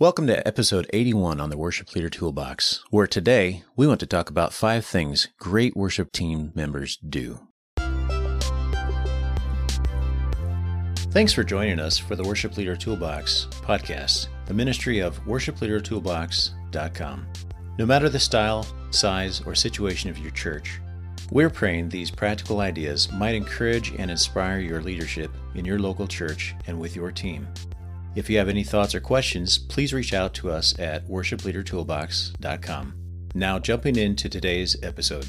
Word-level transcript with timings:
Welcome 0.00 0.28
to 0.28 0.46
episode 0.46 0.88
81 0.92 1.40
on 1.40 1.50
the 1.50 1.56
Worship 1.56 1.92
Leader 1.92 2.08
Toolbox, 2.08 2.84
where 2.90 3.08
today 3.08 3.64
we 3.74 3.84
want 3.84 3.98
to 3.98 4.06
talk 4.06 4.30
about 4.30 4.52
five 4.52 4.86
things 4.86 5.26
great 5.40 5.76
worship 5.76 6.12
team 6.12 6.52
members 6.54 6.98
do. 6.98 7.40
Thanks 11.10 11.32
for 11.32 11.42
joining 11.42 11.80
us 11.80 11.98
for 11.98 12.14
the 12.14 12.22
Worship 12.22 12.56
Leader 12.56 12.76
Toolbox 12.76 13.48
podcast, 13.62 14.28
the 14.46 14.54
ministry 14.54 15.00
of 15.00 15.18
worshipleadertoolbox.com. 15.24 17.26
No 17.76 17.84
matter 17.84 18.08
the 18.08 18.20
style, 18.20 18.64
size, 18.92 19.42
or 19.46 19.56
situation 19.56 20.10
of 20.10 20.18
your 20.18 20.30
church, 20.30 20.80
we're 21.32 21.50
praying 21.50 21.88
these 21.88 22.12
practical 22.12 22.60
ideas 22.60 23.10
might 23.10 23.34
encourage 23.34 23.90
and 23.98 24.12
inspire 24.12 24.60
your 24.60 24.80
leadership 24.80 25.32
in 25.56 25.64
your 25.64 25.80
local 25.80 26.06
church 26.06 26.54
and 26.68 26.78
with 26.78 26.94
your 26.94 27.10
team. 27.10 27.48
If 28.14 28.30
you 28.30 28.38
have 28.38 28.48
any 28.48 28.64
thoughts 28.64 28.94
or 28.94 29.00
questions, 29.00 29.58
please 29.58 29.92
reach 29.92 30.12
out 30.14 30.34
to 30.34 30.50
us 30.50 30.78
at 30.78 31.06
worshipleadertoolbox.com. 31.08 32.94
Now, 33.34 33.58
jumping 33.58 33.96
into 33.96 34.28
today's 34.28 34.76
episode. 34.82 35.26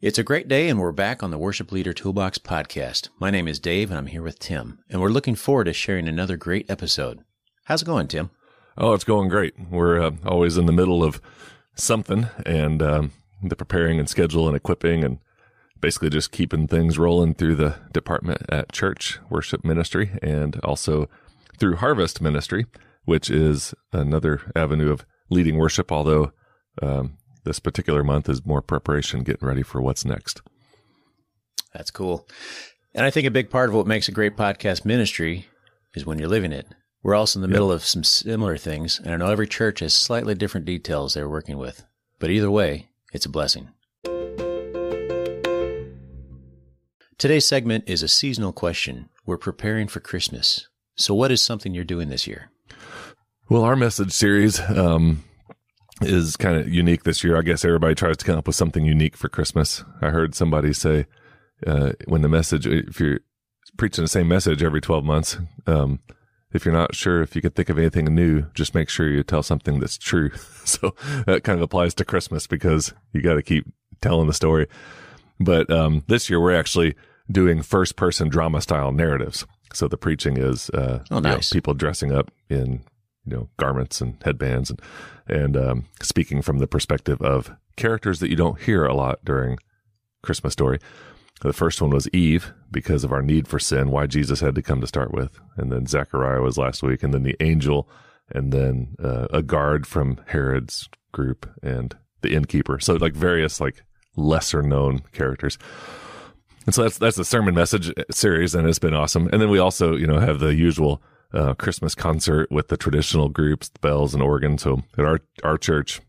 It's 0.00 0.18
a 0.18 0.22
great 0.22 0.46
day, 0.46 0.68
and 0.68 0.78
we're 0.78 0.92
back 0.92 1.22
on 1.22 1.30
the 1.30 1.38
Worship 1.38 1.72
Leader 1.72 1.94
Toolbox 1.94 2.38
podcast. 2.38 3.08
My 3.18 3.30
name 3.30 3.48
is 3.48 3.58
Dave, 3.58 3.90
and 3.90 3.98
I'm 3.98 4.06
here 4.06 4.22
with 4.22 4.38
Tim, 4.38 4.78
and 4.90 5.00
we're 5.00 5.08
looking 5.08 5.34
forward 5.34 5.64
to 5.64 5.72
sharing 5.72 6.06
another 6.06 6.36
great 6.36 6.70
episode. 6.70 7.24
How's 7.64 7.82
it 7.82 7.86
going, 7.86 8.06
Tim? 8.06 8.30
Oh, 8.76 8.92
it's 8.92 9.04
going 9.04 9.30
great. 9.30 9.54
We're 9.70 10.00
uh, 10.00 10.12
always 10.24 10.58
in 10.58 10.66
the 10.66 10.72
middle 10.72 11.02
of 11.02 11.20
something, 11.74 12.28
and 12.44 12.82
um, 12.82 13.12
the 13.42 13.56
preparing 13.56 13.98
and 13.98 14.08
schedule 14.08 14.46
and 14.46 14.56
equipping 14.56 15.02
and 15.02 15.18
basically 15.86 16.10
just 16.10 16.32
keeping 16.32 16.66
things 16.66 16.98
rolling 16.98 17.32
through 17.32 17.54
the 17.54 17.76
department 17.92 18.42
at 18.48 18.72
church 18.72 19.20
worship 19.30 19.64
ministry 19.64 20.18
and 20.20 20.58
also 20.64 21.08
through 21.60 21.76
harvest 21.76 22.20
ministry, 22.20 22.66
which 23.04 23.30
is 23.30 23.72
another 23.92 24.50
avenue 24.56 24.90
of 24.90 25.06
leading 25.30 25.56
worship. 25.56 25.92
Although 25.92 26.32
um, 26.82 27.18
this 27.44 27.60
particular 27.60 28.02
month 28.02 28.28
is 28.28 28.44
more 28.44 28.60
preparation, 28.60 29.22
getting 29.22 29.46
ready 29.46 29.62
for 29.62 29.80
what's 29.80 30.04
next. 30.04 30.42
That's 31.72 31.92
cool. 31.92 32.26
And 32.92 33.06
I 33.06 33.12
think 33.12 33.28
a 33.28 33.30
big 33.30 33.48
part 33.48 33.68
of 33.68 33.76
what 33.76 33.86
makes 33.86 34.08
a 34.08 34.12
great 34.12 34.36
podcast 34.36 34.84
ministry 34.84 35.46
is 35.94 36.04
when 36.04 36.18
you're 36.18 36.28
living 36.28 36.50
it. 36.50 36.66
We're 37.04 37.14
also 37.14 37.38
in 37.38 37.42
the 37.42 37.48
yep. 37.48 37.52
middle 37.52 37.70
of 37.70 37.84
some 37.84 38.02
similar 38.02 38.56
things, 38.56 38.98
and 38.98 39.14
I 39.14 39.16
know 39.18 39.30
every 39.30 39.46
church 39.46 39.78
has 39.78 39.94
slightly 39.94 40.34
different 40.34 40.66
details 40.66 41.14
they're 41.14 41.28
working 41.28 41.58
with. 41.58 41.84
But 42.18 42.30
either 42.30 42.50
way, 42.50 42.88
it's 43.12 43.26
a 43.26 43.28
blessing. 43.28 43.68
Today's 47.18 47.48
segment 47.48 47.84
is 47.86 48.02
a 48.02 48.08
seasonal 48.08 48.52
question. 48.52 49.08
We're 49.24 49.38
preparing 49.38 49.88
for 49.88 50.00
Christmas. 50.00 50.68
So, 50.96 51.14
what 51.14 51.32
is 51.32 51.40
something 51.42 51.72
you're 51.72 51.82
doing 51.82 52.10
this 52.10 52.26
year? 52.26 52.50
Well, 53.48 53.64
our 53.64 53.74
message 53.74 54.12
series 54.12 54.60
um, 54.60 55.24
is 56.02 56.36
kind 56.36 56.58
of 56.58 56.68
unique 56.68 57.04
this 57.04 57.24
year. 57.24 57.38
I 57.38 57.40
guess 57.40 57.64
everybody 57.64 57.94
tries 57.94 58.18
to 58.18 58.24
come 58.26 58.36
up 58.36 58.46
with 58.46 58.54
something 58.54 58.84
unique 58.84 59.16
for 59.16 59.30
Christmas. 59.30 59.82
I 60.02 60.10
heard 60.10 60.34
somebody 60.34 60.74
say 60.74 61.06
uh, 61.66 61.92
when 62.04 62.20
the 62.20 62.28
message, 62.28 62.66
if 62.66 63.00
you're 63.00 63.20
preaching 63.78 64.04
the 64.04 64.08
same 64.08 64.28
message 64.28 64.62
every 64.62 64.82
12 64.82 65.02
months, 65.02 65.38
um, 65.66 66.00
if 66.52 66.66
you're 66.66 66.74
not 66.74 66.94
sure 66.94 67.22
if 67.22 67.34
you 67.34 67.40
can 67.40 67.52
think 67.52 67.70
of 67.70 67.78
anything 67.78 68.14
new, 68.14 68.44
just 68.52 68.74
make 68.74 68.90
sure 68.90 69.08
you 69.08 69.22
tell 69.22 69.42
something 69.42 69.80
that's 69.80 69.96
true. 69.96 70.32
so 70.66 70.94
that 71.24 71.44
kind 71.44 71.58
of 71.58 71.62
applies 71.62 71.94
to 71.94 72.04
Christmas 72.04 72.46
because 72.46 72.92
you 73.14 73.22
got 73.22 73.36
to 73.36 73.42
keep 73.42 73.64
telling 74.02 74.26
the 74.26 74.34
story. 74.34 74.66
But 75.38 75.70
um, 75.70 76.04
this 76.06 76.30
year 76.30 76.40
we're 76.40 76.58
actually 76.58 76.94
doing 77.30 77.62
first 77.62 77.96
person 77.96 78.28
drama 78.28 78.60
style 78.60 78.92
narratives. 78.92 79.46
So 79.72 79.88
the 79.88 79.96
preaching 79.96 80.36
is 80.36 80.70
uh, 80.70 81.04
oh, 81.10 81.18
nice. 81.18 81.32
you 81.32 81.56
know, 81.56 81.60
people 81.60 81.74
dressing 81.74 82.12
up 82.12 82.30
in 82.48 82.84
you 83.24 83.36
know 83.36 83.48
garments 83.56 84.00
and 84.00 84.16
headbands 84.24 84.70
and 84.70 84.80
and 85.26 85.56
um, 85.56 85.84
speaking 86.00 86.40
from 86.40 86.58
the 86.58 86.68
perspective 86.68 87.20
of 87.20 87.50
characters 87.76 88.20
that 88.20 88.30
you 88.30 88.36
don't 88.36 88.60
hear 88.62 88.84
a 88.84 88.94
lot 88.94 89.24
during 89.24 89.58
Christmas 90.22 90.52
story. 90.52 90.78
The 91.42 91.52
first 91.52 91.82
one 91.82 91.90
was 91.90 92.08
Eve 92.10 92.54
because 92.70 93.04
of 93.04 93.12
our 93.12 93.22
need 93.22 93.46
for 93.46 93.58
sin, 93.58 93.90
why 93.90 94.06
Jesus 94.06 94.40
had 94.40 94.54
to 94.54 94.62
come 94.62 94.80
to 94.80 94.86
start 94.86 95.12
with, 95.12 95.38
and 95.56 95.70
then 95.70 95.86
Zechariah 95.86 96.40
was 96.40 96.56
last 96.56 96.82
week, 96.82 97.02
and 97.02 97.12
then 97.12 97.24
the 97.24 97.36
angel, 97.40 97.88
and 98.30 98.52
then 98.52 98.96
uh, 99.02 99.26
a 99.30 99.42
guard 99.42 99.86
from 99.86 100.18
Herod's 100.28 100.88
group, 101.12 101.50
and 101.62 101.94
the 102.22 102.34
innkeeper. 102.34 102.80
So 102.80 102.94
like 102.94 103.14
various 103.14 103.60
like 103.60 103.82
lesser 104.16 104.62
known 104.62 105.00
characters. 105.12 105.58
And 106.66 106.74
so 106.74 106.82
that's 106.82 106.98
that's 106.98 107.16
the 107.16 107.24
sermon 107.24 107.54
message 107.54 107.92
series, 108.10 108.54
and 108.54 108.68
it's 108.68 108.80
been 108.80 108.94
awesome. 108.94 109.28
And 109.32 109.40
then 109.40 109.50
we 109.50 109.58
also, 109.58 109.94
you 109.94 110.06
know, 110.06 110.18
have 110.18 110.40
the 110.40 110.54
usual 110.54 111.00
uh, 111.32 111.54
Christmas 111.54 111.94
concert 111.94 112.50
with 112.50 112.68
the 112.68 112.76
traditional 112.76 113.28
groups, 113.28 113.68
the 113.68 113.78
bells 113.78 114.14
and 114.14 114.22
organ. 114.22 114.58
So 114.58 114.82
at 114.98 115.04
our 115.04 115.20
our 115.44 115.58
church, 115.58 116.00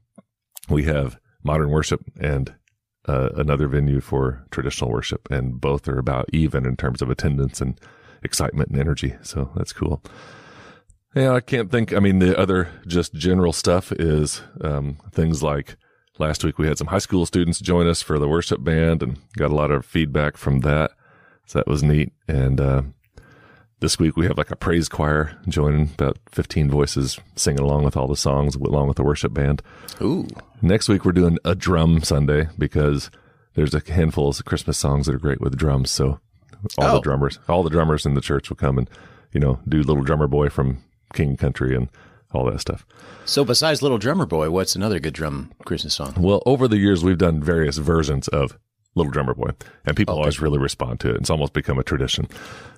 we 0.70 0.84
have 0.84 1.20
modern 1.44 1.70
worship 1.70 2.02
and 2.20 2.54
uh, 3.08 3.30
another 3.36 3.68
venue 3.68 4.02
for 4.02 4.46
traditional 4.50 4.92
worship, 4.92 5.28
and 5.30 5.62
both 5.62 5.88
are 5.88 6.00
about 6.00 6.26
even 6.34 6.66
in 6.66 6.76
terms 6.76 7.02
of 7.02 7.10
attendance 7.10 7.62
and 7.62 7.80
excitement 8.24 8.70
and 8.70 8.80
energy. 8.80 9.16
So 9.22 9.52
that's 9.56 9.74
cool. 9.74 10.02
Yeah, 11.16 11.34
I 11.34 11.40
can't 11.40 11.72
think. 11.72 11.94
I 11.94 12.00
mean, 12.00 12.20
the 12.20 12.38
other 12.38 12.70
just 12.86 13.14
general 13.14 13.54
stuff 13.54 13.92
is 13.92 14.42
um, 14.62 14.98
things 15.12 15.42
like 15.42 15.78
Last 16.20 16.44
week 16.44 16.58
we 16.58 16.68
had 16.68 16.78
some 16.78 16.88
high 16.88 16.98
school 17.00 17.26
students 17.26 17.60
join 17.60 17.88
us 17.88 18.02
for 18.02 18.18
the 18.18 18.28
worship 18.28 18.64
band 18.64 19.04
and 19.04 19.20
got 19.38 19.52
a 19.52 19.56
lot 19.56 19.72
of 19.72 19.86
feedback 19.86 20.38
from 20.38 20.62
that. 20.62 20.92
So 21.46 21.60
that 21.60 21.68
was 21.68 21.84
neat. 21.84 22.12
And, 22.28 22.60
uh, 22.60 22.82
this 23.80 24.00
week 24.00 24.18
we 24.18 24.26
have 24.26 24.38
like 24.38 24.50
a 24.50 24.56
praise 24.56 24.90
choir 24.90 25.38
joining 25.48 25.92
about 25.94 26.18
15 26.32 26.70
voices 26.70 27.20
singing 27.36 27.60
along 27.60 27.84
with 27.84 27.96
all 27.96 28.08
the 28.08 28.16
songs 28.16 28.56
along 28.56 28.88
with 28.88 28.98
the 28.98 29.04
worship 29.04 29.34
band. 29.34 29.62
Ooh. 30.02 30.28
Next 30.62 30.90
week 30.90 31.06
we're 31.06 31.12
doing 31.12 31.38
a 31.46 31.54
drum 31.54 32.02
Sunday 32.02 32.50
because 32.58 33.12
there's 33.54 33.76
a 33.76 33.92
handful 33.92 34.30
of 34.30 34.46
Christmas 34.46 34.78
songs 34.78 35.06
that 35.06 35.16
are 35.16 35.20
great 35.20 35.42
with 35.42 35.58
drums. 35.58 35.92
So 35.92 36.20
all 36.80 36.88
oh. 36.88 36.94
the 36.96 37.02
drummers, 37.02 37.40
all 37.48 37.62
the 37.62 37.70
drummers 37.70 38.06
in 38.06 38.16
the 38.16 38.22
church 38.22 38.50
will 38.50 38.58
come 38.58 38.80
and, 38.80 38.90
you 39.32 39.40
know, 39.40 39.60
do 39.70 39.84
little 39.84 40.04
drummer 40.04 40.28
boy 40.28 40.50
from 40.50 40.84
King 41.14 41.38
Country 41.38 41.76
and 41.76 41.90
all 42.34 42.46
that 42.46 42.60
stuff. 42.60 42.86
So, 43.26 43.44
besides 43.44 43.82
Little 43.82 43.98
Drummer 43.98 44.26
Boy, 44.26 44.50
what's 44.50 44.76
another 44.76 45.00
good 45.00 45.14
drum 45.14 45.52
Christmas 45.66 45.94
song? 45.94 46.16
Well, 46.18 46.42
over 46.46 46.68
the 46.68 46.78
years, 46.78 47.04
we've 47.04 47.18
done 47.18 47.42
various 47.42 47.78
versions 47.78 48.28
of 48.30 48.58
Little 48.96 49.12
Drummer 49.12 49.34
Boy, 49.34 49.52
and 49.86 49.96
people 49.96 50.16
okay. 50.16 50.22
always 50.22 50.42
really 50.42 50.60
respond 50.60 51.00
to 51.02 51.10
it. 51.12 51.18
It's 51.18 51.30
almost 51.30 51.54
become 51.54 51.80
a 51.80 51.84
tradition. 51.84 52.28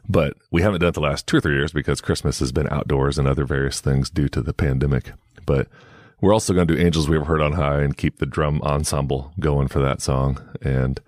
But 0.08 0.38
we 0.52 0.62
haven't 0.62 0.82
done 0.82 0.90
it 0.90 0.96
the 0.96 1.02
last 1.02 1.28
two 1.28 1.38
or 1.38 1.42
three 1.42 1.56
years 1.56 1.72
because 1.72 2.02
Christmas 2.02 2.40
has 2.40 2.52
been 2.52 2.68
outdoors 2.70 3.18
and 3.18 3.28
other 3.28 3.46
various 3.46 3.80
things 3.80 4.10
due 4.10 4.28
to 4.30 4.42
the 4.42 4.54
pandemic. 4.54 5.14
But 5.46 5.68
we're 6.22 6.34
also 6.34 6.54
going 6.54 6.68
to 6.68 6.76
do 6.76 6.82
Angels 6.82 7.08
We 7.08 7.18
Have 7.18 7.28
Heard 7.28 7.42
on 7.42 7.54
High 7.54 7.82
and 7.82 7.96
keep 7.96 8.18
the 8.18 8.26
drum 8.26 8.62
ensemble 8.62 9.34
going 9.40 9.68
for 9.68 9.80
that 9.80 10.02
song. 10.02 10.42
And, 10.62 11.00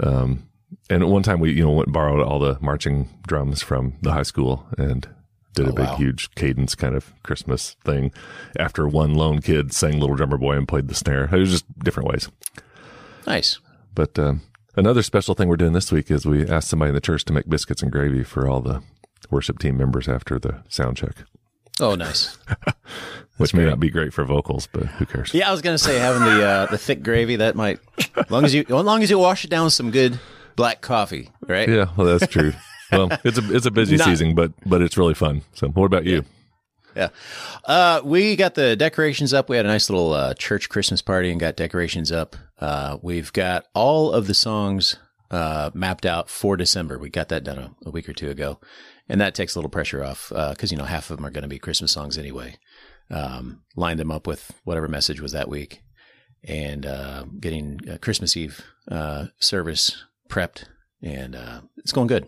um, 0.00 0.48
and 0.88 1.02
at 1.02 1.08
one 1.08 1.22
time 1.22 1.40
we, 1.40 1.52
you 1.52 1.64
know, 1.64 1.72
went 1.72 1.88
and 1.88 1.94
borrowed 1.94 2.26
all 2.26 2.38
the 2.38 2.56
marching 2.60 3.08
drums 3.26 3.62
from 3.62 3.94
the 4.00 4.12
high 4.12 4.22
school 4.22 4.66
and 4.78 5.06
did 5.56 5.66
oh, 5.66 5.70
a 5.70 5.72
big, 5.72 5.86
wow. 5.86 5.96
huge 5.96 6.32
cadence 6.36 6.76
kind 6.76 6.94
of 6.94 7.12
Christmas 7.24 7.74
thing 7.84 8.12
after 8.56 8.86
one 8.86 9.14
lone 9.14 9.40
kid 9.40 9.72
sang 9.72 9.98
Little 9.98 10.14
Drummer 10.14 10.38
Boy 10.38 10.56
and 10.56 10.68
played 10.68 10.86
the 10.86 10.94
snare. 10.94 11.24
It 11.24 11.40
was 11.40 11.50
just 11.50 11.78
different 11.80 12.08
ways. 12.08 12.28
Nice. 13.26 13.58
But 13.94 14.16
um, 14.18 14.42
another 14.76 15.02
special 15.02 15.34
thing 15.34 15.48
we're 15.48 15.56
doing 15.56 15.72
this 15.72 15.90
week 15.90 16.10
is 16.10 16.24
we 16.24 16.46
asked 16.46 16.68
somebody 16.68 16.90
in 16.90 16.94
the 16.94 17.00
church 17.00 17.24
to 17.24 17.32
make 17.32 17.48
biscuits 17.48 17.82
and 17.82 17.90
gravy 17.90 18.22
for 18.22 18.46
all 18.46 18.60
the 18.60 18.82
worship 19.30 19.58
team 19.58 19.76
members 19.76 20.06
after 20.06 20.38
the 20.38 20.62
sound 20.68 20.96
check. 20.96 21.24
Oh, 21.80 21.94
nice. 21.94 22.38
Which 23.38 23.52
may 23.52 23.66
not 23.66 23.80
be 23.80 23.90
great 23.90 24.14
for 24.14 24.24
vocals, 24.24 24.68
but 24.70 24.84
who 24.84 25.04
cares? 25.04 25.34
Yeah, 25.34 25.48
I 25.48 25.52
was 25.52 25.60
gonna 25.60 25.76
say 25.76 25.98
having 25.98 26.22
the 26.22 26.42
uh, 26.42 26.66
the 26.66 26.78
thick 26.78 27.02
gravy 27.02 27.36
that 27.36 27.54
might, 27.54 27.80
as 28.16 28.30
long 28.30 28.46
as 28.46 28.54
you, 28.54 28.62
as 28.62 28.70
long 28.70 29.02
as 29.02 29.10
you 29.10 29.18
wash 29.18 29.44
it 29.44 29.50
down 29.50 29.64
with 29.64 29.74
some 29.74 29.90
good 29.90 30.18
black 30.56 30.80
coffee, 30.80 31.28
right? 31.46 31.68
Yeah, 31.68 31.90
well, 31.98 32.06
that's 32.06 32.32
true 32.32 32.54
well, 32.96 33.18
it's 33.24 33.38
a 33.38 33.54
it's 33.54 33.66
a 33.66 33.70
busy 33.70 33.96
Not, 33.98 34.06
season, 34.06 34.34
but 34.34 34.52
but 34.64 34.82
it's 34.82 34.96
really 34.96 35.14
fun. 35.14 35.42
So, 35.54 35.68
what 35.68 35.86
about 35.86 36.04
you? 36.04 36.24
Yeah, 36.96 37.10
uh, 37.66 38.00
we 38.02 38.36
got 38.36 38.54
the 38.54 38.74
decorations 38.74 39.34
up. 39.34 39.50
We 39.50 39.58
had 39.58 39.66
a 39.66 39.68
nice 39.68 39.90
little 39.90 40.14
uh, 40.14 40.32
church 40.32 40.70
Christmas 40.70 41.02
party 41.02 41.30
and 41.30 41.38
got 41.38 41.54
decorations 41.54 42.10
up. 42.10 42.36
Uh, 42.58 42.96
we've 43.02 43.30
got 43.34 43.66
all 43.74 44.12
of 44.12 44.26
the 44.26 44.34
songs 44.34 44.96
uh, 45.30 45.70
mapped 45.74 46.06
out 46.06 46.30
for 46.30 46.56
December. 46.56 46.98
We 46.98 47.10
got 47.10 47.28
that 47.28 47.44
done 47.44 47.58
a, 47.58 47.74
a, 47.84 47.90
week 47.90 48.08
or 48.08 48.14
two 48.14 48.30
ago, 48.30 48.60
and 49.10 49.20
that 49.20 49.34
takes 49.34 49.54
a 49.54 49.58
little 49.58 49.70
pressure 49.70 50.02
off 50.02 50.30
because 50.30 50.72
uh, 50.72 50.74
you 50.74 50.78
know 50.78 50.84
half 50.84 51.10
of 51.10 51.18
them 51.18 51.26
are 51.26 51.30
going 51.30 51.42
to 51.42 51.48
be 51.48 51.58
Christmas 51.58 51.92
songs 51.92 52.16
anyway. 52.16 52.56
Um, 53.10 53.62
lined 53.76 54.00
them 54.00 54.10
up 54.10 54.26
with 54.26 54.58
whatever 54.64 54.88
message 54.88 55.20
was 55.20 55.32
that 55.32 55.50
week, 55.50 55.82
and 56.44 56.86
uh, 56.86 57.24
getting 57.38 57.78
Christmas 58.00 58.38
Eve 58.38 58.64
service 59.38 60.02
prepped, 60.30 60.64
and 61.02 61.36
it's 61.76 61.92
going 61.92 62.06
good. 62.06 62.26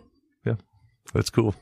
That's 1.13 1.29
cool. 1.29 1.55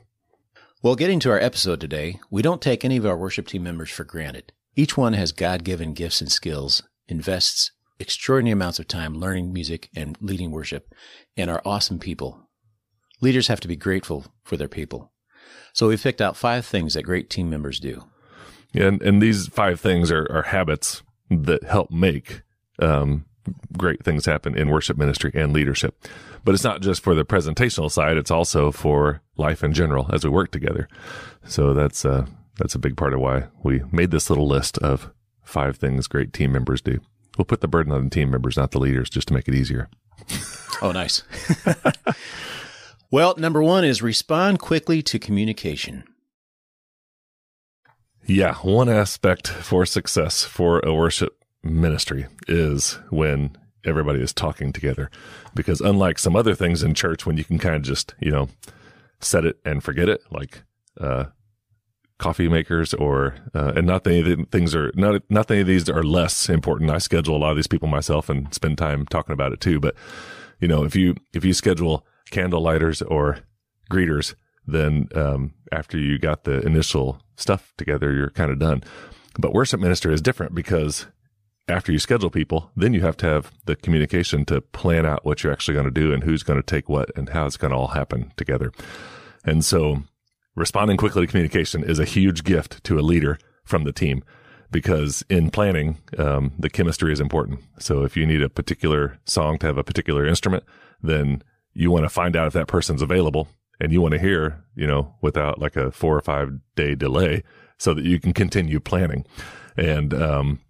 Well, 0.82 0.94
getting 0.94 1.18
to 1.20 1.30
our 1.30 1.38
episode 1.38 1.80
today, 1.80 2.20
we 2.30 2.42
don't 2.42 2.62
take 2.62 2.84
any 2.84 2.96
of 2.96 3.06
our 3.06 3.16
worship 3.16 3.48
team 3.48 3.62
members 3.62 3.90
for 3.90 4.04
granted. 4.04 4.52
Each 4.76 4.96
one 4.96 5.14
has 5.14 5.32
God 5.32 5.64
given 5.64 5.92
gifts 5.92 6.20
and 6.20 6.30
skills, 6.30 6.82
invests 7.08 7.72
extraordinary 7.98 8.52
amounts 8.52 8.78
of 8.78 8.86
time 8.86 9.14
learning 9.14 9.52
music 9.52 9.88
and 9.96 10.16
leading 10.20 10.52
worship, 10.52 10.94
and 11.36 11.50
are 11.50 11.62
awesome 11.64 11.98
people. 11.98 12.48
Leaders 13.20 13.48
have 13.48 13.60
to 13.60 13.68
be 13.68 13.74
grateful 13.74 14.26
for 14.44 14.56
their 14.56 14.68
people. 14.68 15.12
So 15.72 15.88
we've 15.88 16.02
picked 16.02 16.20
out 16.20 16.36
five 16.36 16.64
things 16.64 16.94
that 16.94 17.02
great 17.02 17.28
team 17.28 17.50
members 17.50 17.80
do. 17.80 18.04
And 18.74 19.02
and 19.02 19.20
these 19.20 19.48
five 19.48 19.80
things 19.80 20.12
are, 20.12 20.30
are 20.30 20.42
habits 20.42 21.02
that 21.30 21.64
help 21.64 21.90
make 21.90 22.42
um, 22.78 23.24
great 23.76 24.04
things 24.04 24.26
happen 24.26 24.56
in 24.56 24.68
worship 24.68 24.96
ministry 24.96 25.30
and 25.34 25.52
leadership. 25.52 26.06
But 26.44 26.54
it's 26.54 26.64
not 26.64 26.80
just 26.80 27.02
for 27.02 27.14
the 27.14 27.24
presentational 27.24 27.90
side; 27.90 28.16
it's 28.16 28.30
also 28.30 28.70
for 28.72 29.22
life 29.36 29.62
in 29.62 29.72
general 29.72 30.08
as 30.12 30.24
we 30.24 30.30
work 30.30 30.50
together. 30.50 30.88
So 31.46 31.74
that's 31.74 32.04
uh, 32.04 32.26
that's 32.56 32.74
a 32.74 32.78
big 32.78 32.96
part 32.96 33.14
of 33.14 33.20
why 33.20 33.44
we 33.62 33.82
made 33.90 34.10
this 34.10 34.30
little 34.30 34.48
list 34.48 34.78
of 34.78 35.10
five 35.42 35.76
things 35.76 36.06
great 36.06 36.32
team 36.32 36.52
members 36.52 36.80
do. 36.80 37.00
We'll 37.36 37.44
put 37.44 37.60
the 37.60 37.68
burden 37.68 37.92
on 37.92 38.04
the 38.04 38.10
team 38.10 38.30
members, 38.30 38.56
not 38.56 38.72
the 38.72 38.80
leaders, 38.80 39.08
just 39.08 39.28
to 39.28 39.34
make 39.34 39.48
it 39.48 39.54
easier. 39.54 39.88
Oh, 40.80 40.92
nice. 40.92 41.22
well, 43.10 43.34
number 43.36 43.62
one 43.62 43.84
is 43.84 44.02
respond 44.02 44.58
quickly 44.58 45.02
to 45.02 45.18
communication. 45.18 46.04
Yeah, 48.26 48.54
one 48.56 48.88
aspect 48.88 49.48
for 49.48 49.86
success 49.86 50.44
for 50.44 50.80
a 50.84 50.92
worship 50.94 51.37
ministry 51.62 52.26
is 52.46 52.98
when 53.10 53.56
everybody 53.84 54.20
is 54.20 54.32
talking 54.32 54.72
together. 54.72 55.10
Because 55.54 55.80
unlike 55.80 56.18
some 56.18 56.36
other 56.36 56.54
things 56.54 56.82
in 56.82 56.94
church, 56.94 57.26
when 57.26 57.36
you 57.36 57.44
can 57.44 57.58
kind 57.58 57.76
of 57.76 57.82
just, 57.82 58.14
you 58.20 58.30
know, 58.30 58.48
set 59.20 59.44
it 59.44 59.56
and 59.64 59.82
forget 59.82 60.08
it, 60.08 60.20
like, 60.30 60.62
uh, 61.00 61.26
coffee 62.18 62.48
makers 62.48 62.94
or, 62.94 63.36
uh, 63.54 63.72
and 63.76 63.86
not 63.86 64.02
that 64.04 64.10
any 64.10 64.32
of 64.32 64.48
things 64.50 64.74
are, 64.74 64.90
not, 64.96 65.22
not 65.30 65.46
that 65.48 65.60
of 65.60 65.66
these 65.66 65.88
are 65.88 66.02
less 66.02 66.48
important. 66.48 66.90
I 66.90 66.98
schedule 66.98 67.36
a 67.36 67.38
lot 67.38 67.50
of 67.50 67.56
these 67.56 67.68
people 67.68 67.88
myself 67.88 68.28
and 68.28 68.52
spend 68.52 68.76
time 68.76 69.06
talking 69.06 69.32
about 69.32 69.52
it 69.52 69.60
too. 69.60 69.78
But, 69.78 69.94
you 70.60 70.66
know, 70.66 70.84
if 70.84 70.96
you, 70.96 71.14
if 71.32 71.44
you 71.44 71.52
schedule 71.54 72.04
candle 72.30 72.60
lighters 72.60 73.02
or 73.02 73.38
greeters, 73.90 74.34
then, 74.66 75.08
um, 75.14 75.54
after 75.70 75.98
you 75.98 76.18
got 76.18 76.44
the 76.44 76.60
initial 76.66 77.22
stuff 77.36 77.72
together, 77.76 78.12
you're 78.12 78.30
kind 78.30 78.50
of 78.50 78.58
done. 78.58 78.82
But 79.38 79.54
worship 79.54 79.80
minister 79.80 80.10
is 80.10 80.20
different 80.20 80.54
because 80.54 81.06
after 81.68 81.92
you 81.92 81.98
schedule 81.98 82.30
people, 82.30 82.70
then 82.76 82.94
you 82.94 83.00
have 83.02 83.16
to 83.18 83.26
have 83.26 83.52
the 83.66 83.76
communication 83.76 84.44
to 84.46 84.60
plan 84.60 85.04
out 85.04 85.24
what 85.24 85.42
you're 85.42 85.52
actually 85.52 85.74
going 85.74 85.84
to 85.84 85.90
do 85.90 86.12
and 86.12 86.24
who's 86.24 86.42
going 86.42 86.58
to 86.58 86.66
take 86.66 86.88
what 86.88 87.10
and 87.16 87.28
how 87.30 87.46
it's 87.46 87.56
going 87.56 87.70
to 87.70 87.76
all 87.76 87.88
happen 87.88 88.32
together. 88.36 88.72
And 89.44 89.64
so 89.64 90.02
responding 90.54 90.96
quickly 90.96 91.22
to 91.22 91.30
communication 91.30 91.84
is 91.84 91.98
a 91.98 92.04
huge 92.04 92.44
gift 92.44 92.82
to 92.84 92.98
a 92.98 93.00
leader 93.00 93.38
from 93.64 93.84
the 93.84 93.92
team 93.92 94.24
because 94.70 95.24
in 95.28 95.50
planning, 95.50 95.98
um, 96.18 96.52
the 96.58 96.70
chemistry 96.70 97.12
is 97.12 97.20
important. 97.20 97.60
So 97.78 98.04
if 98.04 98.16
you 98.16 98.26
need 98.26 98.42
a 98.42 98.48
particular 98.48 99.18
song 99.24 99.58
to 99.58 99.66
have 99.66 99.78
a 99.78 99.84
particular 99.84 100.26
instrument, 100.26 100.64
then 101.02 101.42
you 101.72 101.90
want 101.90 102.04
to 102.04 102.10
find 102.10 102.36
out 102.36 102.48
if 102.48 102.52
that 102.54 102.66
person's 102.66 103.02
available 103.02 103.48
and 103.80 103.92
you 103.92 104.00
want 104.00 104.12
to 104.12 104.18
hear, 104.18 104.64
you 104.74 104.86
know, 104.86 105.14
without 105.22 105.58
like 105.58 105.76
a 105.76 105.90
four 105.90 106.16
or 106.16 106.20
five 106.20 106.50
day 106.76 106.94
delay 106.94 107.44
so 107.78 107.94
that 107.94 108.04
you 108.04 108.18
can 108.18 108.32
continue 108.32 108.80
planning. 108.80 109.24
And, 109.76 110.12
um, 110.12 110.60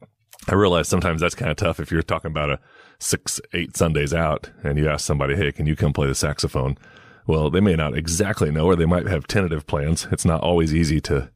I 0.47 0.55
realize 0.55 0.89
sometimes 0.89 1.21
that's 1.21 1.35
kind 1.35 1.51
of 1.51 1.57
tough 1.57 1.81
if 1.81 1.91
you're 1.91 2.03
talking 2.03 2.31
about 2.31 2.51
a 2.51 2.61
six, 2.99 3.41
eight 3.53 3.77
Sundays 3.77 4.15
out 4.15 4.51
and 4.63 4.79
you 4.79 4.89
ask 4.89 5.05
somebody, 5.05 5.37
Hey, 5.37 5.53
can 5.53 5.67
you 5.67 5.77
come 5.77 5.93
play 5.93 6.07
the 6.07 6.15
saxophone? 6.15 6.79
Well, 7.27 7.51
they 7.51 7.61
may 7.61 7.77
not 7.77 7.97
exactly 7.97 8.51
know, 8.51 8.67
or 8.67 8.77
they 8.77 8.87
might 8.87 9.07
have 9.07 9.27
tentative 9.27 9.67
plans. 9.67 10.07
It's 10.11 10.25
not 10.25 10.41
always 10.41 10.75
easy 10.75 11.01
to, 11.03 11.31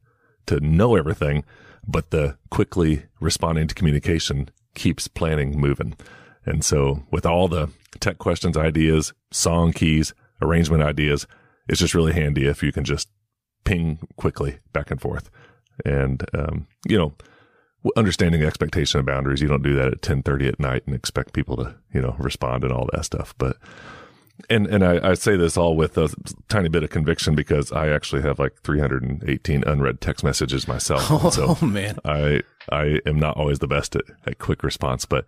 to 0.47 0.59
know 0.59 0.95
everything, 0.95 1.43
but 1.87 2.09
the 2.09 2.37
quickly 2.49 3.03
responding 3.19 3.67
to 3.67 3.75
communication 3.75 4.49
keeps 4.73 5.07
planning 5.07 5.59
moving. 5.59 5.95
And 6.45 6.65
so 6.65 7.03
with 7.11 7.25
all 7.25 7.47
the 7.47 7.69
tech 7.99 8.17
questions, 8.17 8.57
ideas, 8.57 9.13
song 9.31 9.71
keys, 9.71 10.13
arrangement 10.41 10.83
ideas, 10.83 11.27
it's 11.67 11.79
just 11.79 11.93
really 11.93 12.13
handy 12.13 12.47
if 12.47 12.63
you 12.63 12.71
can 12.71 12.83
just 12.83 13.09
ping 13.63 13.99
quickly 14.17 14.57
back 14.73 14.91
and 14.91 14.99
forth. 14.99 15.29
And, 15.85 16.25
um, 16.33 16.67
you 16.87 16.97
know, 16.97 17.13
understanding 17.95 18.41
the 18.41 18.47
expectation 18.47 18.99
of 18.99 19.05
boundaries. 19.05 19.41
You 19.41 19.47
don't 19.47 19.63
do 19.63 19.75
that 19.75 19.87
at 19.87 19.93
1030 20.07 20.47
at 20.47 20.59
night 20.59 20.83
and 20.85 20.95
expect 20.95 21.33
people 21.33 21.57
to, 21.57 21.75
you 21.93 22.01
know, 22.01 22.15
respond 22.19 22.63
and 22.63 22.71
all 22.71 22.89
that 22.93 23.05
stuff. 23.05 23.33
But, 23.37 23.57
and, 24.49 24.67
and 24.67 24.83
I, 24.83 25.11
I 25.11 25.13
say 25.15 25.35
this 25.35 25.57
all 25.57 25.75
with 25.75 25.97
a 25.97 26.13
tiny 26.49 26.69
bit 26.69 26.83
of 26.83 26.89
conviction 26.89 27.35
because 27.35 27.71
I 27.71 27.89
actually 27.89 28.21
have 28.21 28.39
like 28.39 28.61
318 28.63 29.63
unread 29.65 30.01
text 30.01 30.23
messages 30.23 30.67
myself. 30.67 31.07
Oh, 31.11 31.29
so 31.29 31.65
man. 31.65 31.99
I, 32.05 32.41
I 32.71 32.99
am 33.05 33.19
not 33.19 33.37
always 33.37 33.59
the 33.59 33.67
best 33.67 33.95
at, 33.95 34.03
at 34.25 34.39
quick 34.39 34.63
response, 34.63 35.05
but, 35.05 35.25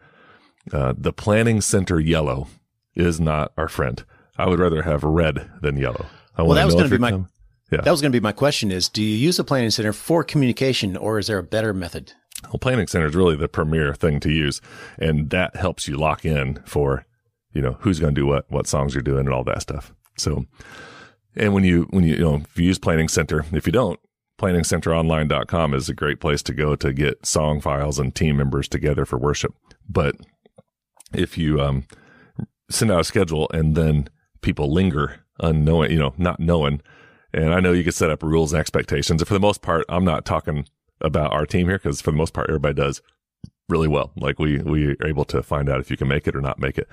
uh, 0.73 0.93
the 0.97 1.13
planning 1.13 1.61
center 1.61 1.99
yellow 1.99 2.47
is 2.95 3.19
not 3.19 3.51
our 3.57 3.67
friend. 3.67 4.03
I 4.37 4.47
would 4.47 4.59
rather 4.59 4.81
have 4.81 5.03
red 5.03 5.49
than 5.61 5.77
yellow. 5.77 6.05
I 6.37 6.41
Well, 6.41 6.55
that 6.55 6.65
was 6.65 6.73
going 6.73 6.89
to 6.89 6.91
be 6.91 6.97
my 6.97 7.11
Yeah. 7.71 7.81
that 7.81 7.91
was 7.91 8.01
going 8.01 8.11
to 8.11 8.19
be 8.19 8.23
my 8.23 8.31
question: 8.31 8.71
is 8.71 8.89
do 8.89 9.01
you 9.01 9.15
use 9.15 9.37
the 9.37 9.43
planning 9.43 9.69
center 9.69 9.93
for 9.93 10.23
communication, 10.23 10.97
or 10.97 11.19
is 11.19 11.27
there 11.27 11.37
a 11.37 11.43
better 11.43 11.73
method? 11.73 12.13
Well, 12.47 12.59
Planning 12.59 12.87
Center 12.87 13.07
is 13.07 13.15
really 13.15 13.35
the 13.35 13.47
premier 13.47 13.93
thing 13.93 14.19
to 14.21 14.31
use, 14.31 14.61
and 14.97 15.29
that 15.29 15.55
helps 15.55 15.87
you 15.87 15.97
lock 15.97 16.25
in 16.25 16.61
for, 16.65 17.05
you 17.53 17.61
know, 17.61 17.77
who's 17.81 17.99
going 17.99 18.13
to 18.13 18.21
do 18.21 18.25
what, 18.25 18.49
what 18.49 18.67
songs 18.67 18.93
you're 18.93 19.01
doing, 19.01 19.25
and 19.25 19.33
all 19.33 19.43
that 19.43 19.61
stuff. 19.61 19.93
So, 20.17 20.45
and 21.35 21.53
when 21.53 21.63
you 21.63 21.87
when 21.89 22.03
you 22.03 22.15
you 22.15 22.23
know 22.23 22.35
if 22.35 22.57
you 22.57 22.65
use 22.65 22.79
Planning 22.79 23.09
Center, 23.09 23.45
if 23.51 23.65
you 23.65 23.71
don't, 23.73 23.99
PlanningCenterOnline.com 24.39 25.73
is 25.73 25.89
a 25.89 25.93
great 25.93 26.19
place 26.19 26.41
to 26.43 26.53
go 26.53 26.75
to 26.75 26.93
get 26.93 27.25
song 27.25 27.61
files 27.61 27.99
and 27.99 28.13
team 28.13 28.37
members 28.37 28.67
together 28.67 29.05
for 29.05 29.17
worship. 29.17 29.53
But 29.87 30.15
if 31.13 31.37
you 31.37 31.61
um, 31.61 31.85
send 32.69 32.91
out 32.91 33.01
a 33.01 33.05
schedule 33.05 33.49
and 33.53 33.75
then 33.75 34.09
people 34.41 34.71
linger 34.71 35.25
unknowing, 35.39 35.91
you 35.91 35.99
know, 35.99 36.13
not 36.17 36.39
knowing. 36.39 36.81
And 37.33 37.53
I 37.53 37.59
know 37.59 37.73
you 37.73 37.83
can 37.83 37.91
set 37.91 38.09
up 38.09 38.23
rules 38.23 38.53
and 38.53 38.59
expectations. 38.59 39.21
And 39.21 39.27
for 39.27 39.33
the 39.33 39.39
most 39.39 39.61
part, 39.61 39.85
I'm 39.89 40.05
not 40.05 40.25
talking 40.25 40.65
about 41.01 41.33
our 41.33 41.45
team 41.45 41.67
here 41.67 41.77
because 41.77 42.01
for 42.01 42.11
the 42.11 42.17
most 42.17 42.33
part, 42.33 42.49
everybody 42.49 42.73
does 42.73 43.01
really 43.69 43.87
well. 43.87 44.11
Like 44.15 44.39
we, 44.39 44.59
we 44.59 44.87
are 44.87 45.07
able 45.07 45.25
to 45.25 45.41
find 45.43 45.69
out 45.69 45.79
if 45.79 45.89
you 45.89 45.97
can 45.97 46.07
make 46.07 46.27
it 46.27 46.35
or 46.35 46.41
not 46.41 46.59
make 46.59 46.77
it. 46.77 46.87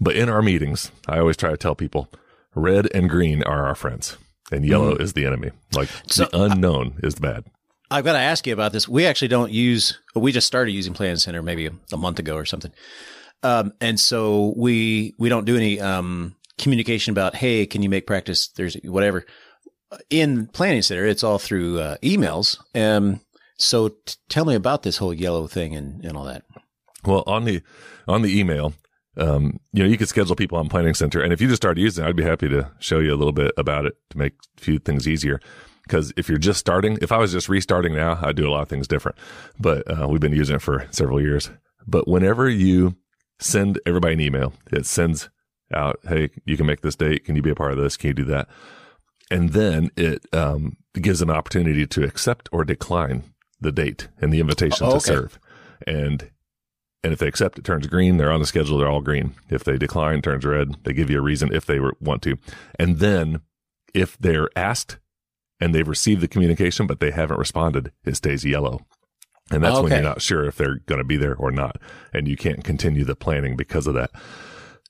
But 0.00 0.16
in 0.16 0.28
our 0.28 0.42
meetings, 0.42 0.90
I 1.08 1.18
always 1.18 1.36
try 1.36 1.50
to 1.50 1.56
tell 1.56 1.74
people 1.74 2.08
red 2.54 2.88
and 2.94 3.08
green 3.08 3.42
are 3.42 3.66
our 3.66 3.74
friends 3.74 4.16
and 4.52 4.64
yellow 4.64 4.94
is 4.96 5.12
the 5.12 5.26
enemy. 5.26 5.50
Like 5.72 5.88
So, 6.08 6.24
the 6.24 6.42
unknown 6.42 7.00
is 7.02 7.14
bad. 7.14 7.44
I've 7.90 8.04
got 8.04 8.14
to 8.14 8.18
ask 8.18 8.46
you 8.46 8.52
about 8.52 8.72
this. 8.72 8.88
We 8.88 9.06
actually 9.06 9.28
don't 9.28 9.52
use. 9.52 9.98
We 10.14 10.32
just 10.32 10.46
started 10.46 10.72
using 10.72 10.94
Plan 10.94 11.16
Center 11.16 11.42
maybe 11.42 11.66
a, 11.66 11.72
a 11.92 11.96
month 11.96 12.18
ago 12.18 12.34
or 12.34 12.44
something, 12.44 12.72
um, 13.42 13.72
and 13.80 14.00
so 14.00 14.54
we 14.56 15.14
we 15.18 15.28
don't 15.28 15.44
do 15.44 15.56
any 15.56 15.80
um, 15.80 16.34
communication 16.58 17.12
about 17.12 17.34
hey, 17.34 17.66
can 17.66 17.82
you 17.82 17.88
make 17.88 18.06
practice 18.06 18.48
There's 18.48 18.76
whatever. 18.84 19.24
In 20.10 20.48
Planning 20.48 20.82
Center, 20.82 21.06
it's 21.06 21.22
all 21.22 21.38
through 21.38 21.78
uh, 21.78 21.96
emails. 21.98 22.58
Um, 22.74 23.20
so 23.56 23.88
t- 23.88 24.14
tell 24.28 24.44
me 24.44 24.54
about 24.54 24.82
this 24.82 24.98
whole 24.98 25.14
yellow 25.14 25.46
thing 25.46 25.74
and, 25.74 26.04
and 26.04 26.16
all 26.16 26.24
that. 26.24 26.44
Well, 27.04 27.22
on 27.26 27.44
the 27.44 27.62
on 28.08 28.22
the 28.22 28.38
email, 28.38 28.72
um, 29.16 29.60
you 29.72 29.82
know, 29.82 29.88
you 29.88 29.98
could 29.98 30.08
schedule 30.08 30.36
people 30.36 30.58
on 30.58 30.68
Planning 30.68 30.94
Center, 30.94 31.20
and 31.20 31.32
if 31.32 31.40
you 31.40 31.48
just 31.48 31.62
started 31.62 31.80
using 31.80 32.04
it, 32.04 32.08
I'd 32.08 32.16
be 32.16 32.24
happy 32.24 32.48
to 32.48 32.70
show 32.78 32.98
you 32.98 33.12
a 33.12 33.16
little 33.16 33.32
bit 33.32 33.52
about 33.56 33.86
it 33.86 33.94
to 34.10 34.18
make 34.18 34.34
a 34.58 34.60
few 34.60 34.78
things 34.78 35.06
easier. 35.06 35.40
Because 35.82 36.12
if 36.16 36.30
you're 36.30 36.38
just 36.38 36.58
starting, 36.58 36.98
if 37.02 37.12
I 37.12 37.18
was 37.18 37.32
just 37.32 37.48
restarting 37.48 37.94
now, 37.94 38.18
I'd 38.22 38.36
do 38.36 38.48
a 38.48 38.50
lot 38.50 38.62
of 38.62 38.68
things 38.68 38.88
different. 38.88 39.18
But 39.58 39.82
uh, 39.90 40.08
we've 40.08 40.20
been 40.20 40.32
using 40.32 40.56
it 40.56 40.62
for 40.62 40.88
several 40.90 41.20
years. 41.20 41.50
But 41.86 42.08
whenever 42.08 42.48
you 42.48 42.96
send 43.38 43.78
everybody 43.84 44.14
an 44.14 44.20
email, 44.20 44.54
it 44.72 44.86
sends 44.86 45.28
out, 45.72 46.00
"Hey, 46.08 46.30
you 46.46 46.56
can 46.56 46.66
make 46.66 46.80
this 46.80 46.96
date. 46.96 47.24
Can 47.24 47.36
you 47.36 47.42
be 47.42 47.50
a 47.50 47.54
part 47.54 47.72
of 47.72 47.78
this? 47.78 47.96
Can 47.98 48.08
you 48.08 48.14
do 48.14 48.24
that?" 48.24 48.48
And 49.30 49.50
then 49.50 49.90
it 49.96 50.24
um, 50.32 50.76
gives 50.94 51.20
an 51.20 51.30
opportunity 51.30 51.86
to 51.86 52.04
accept 52.04 52.48
or 52.52 52.64
decline 52.64 53.33
the 53.64 53.72
date 53.72 54.08
and 54.20 54.32
the 54.32 54.40
invitation 54.40 54.86
Oh, 54.86 54.90
to 54.90 54.96
okay. 54.96 55.04
serve. 55.06 55.38
And 55.86 56.30
and 57.02 57.12
if 57.12 57.18
they 57.18 57.28
accept, 57.28 57.58
it 57.58 57.64
turns 57.64 57.86
green. 57.86 58.16
They're 58.16 58.30
on 58.32 58.40
the 58.40 58.46
schedule. 58.46 58.78
They're 58.78 58.88
all 58.88 59.02
green. 59.02 59.34
If 59.50 59.62
they 59.64 59.76
decline, 59.76 60.20
it 60.20 60.22
turns 60.22 60.44
red. 60.46 60.76
They 60.84 60.94
give 60.94 61.10
you 61.10 61.18
a 61.18 61.22
reason 61.22 61.52
if 61.52 61.66
they 61.66 61.78
want 62.00 62.22
to. 62.22 62.38
And 62.78 62.98
then 62.98 63.42
if 63.92 64.16
they're 64.16 64.48
asked 64.56 64.98
and 65.60 65.74
they've 65.74 65.86
received 65.86 66.22
the 66.22 66.28
communication, 66.28 66.86
but 66.86 67.00
they 67.00 67.10
haven't 67.10 67.38
responded, 67.38 67.92
it 68.06 68.16
stays 68.16 68.42
yellow. 68.44 68.86
And 69.50 69.62
that's 69.62 69.80
when 69.80 69.92
you're 69.92 70.00
not 70.00 70.22
sure 70.22 70.44
if 70.46 70.56
they're 70.56 70.76
going 70.86 70.98
to 71.00 71.04
be 71.04 71.18
there 71.18 71.34
or 71.36 71.50
not. 71.50 71.76
And 72.14 72.26
you 72.26 72.36
can't 72.38 72.64
continue 72.64 73.04
the 73.04 73.14
planning 73.14 73.54
because 73.54 73.86
of 73.86 73.92
that. 73.92 74.10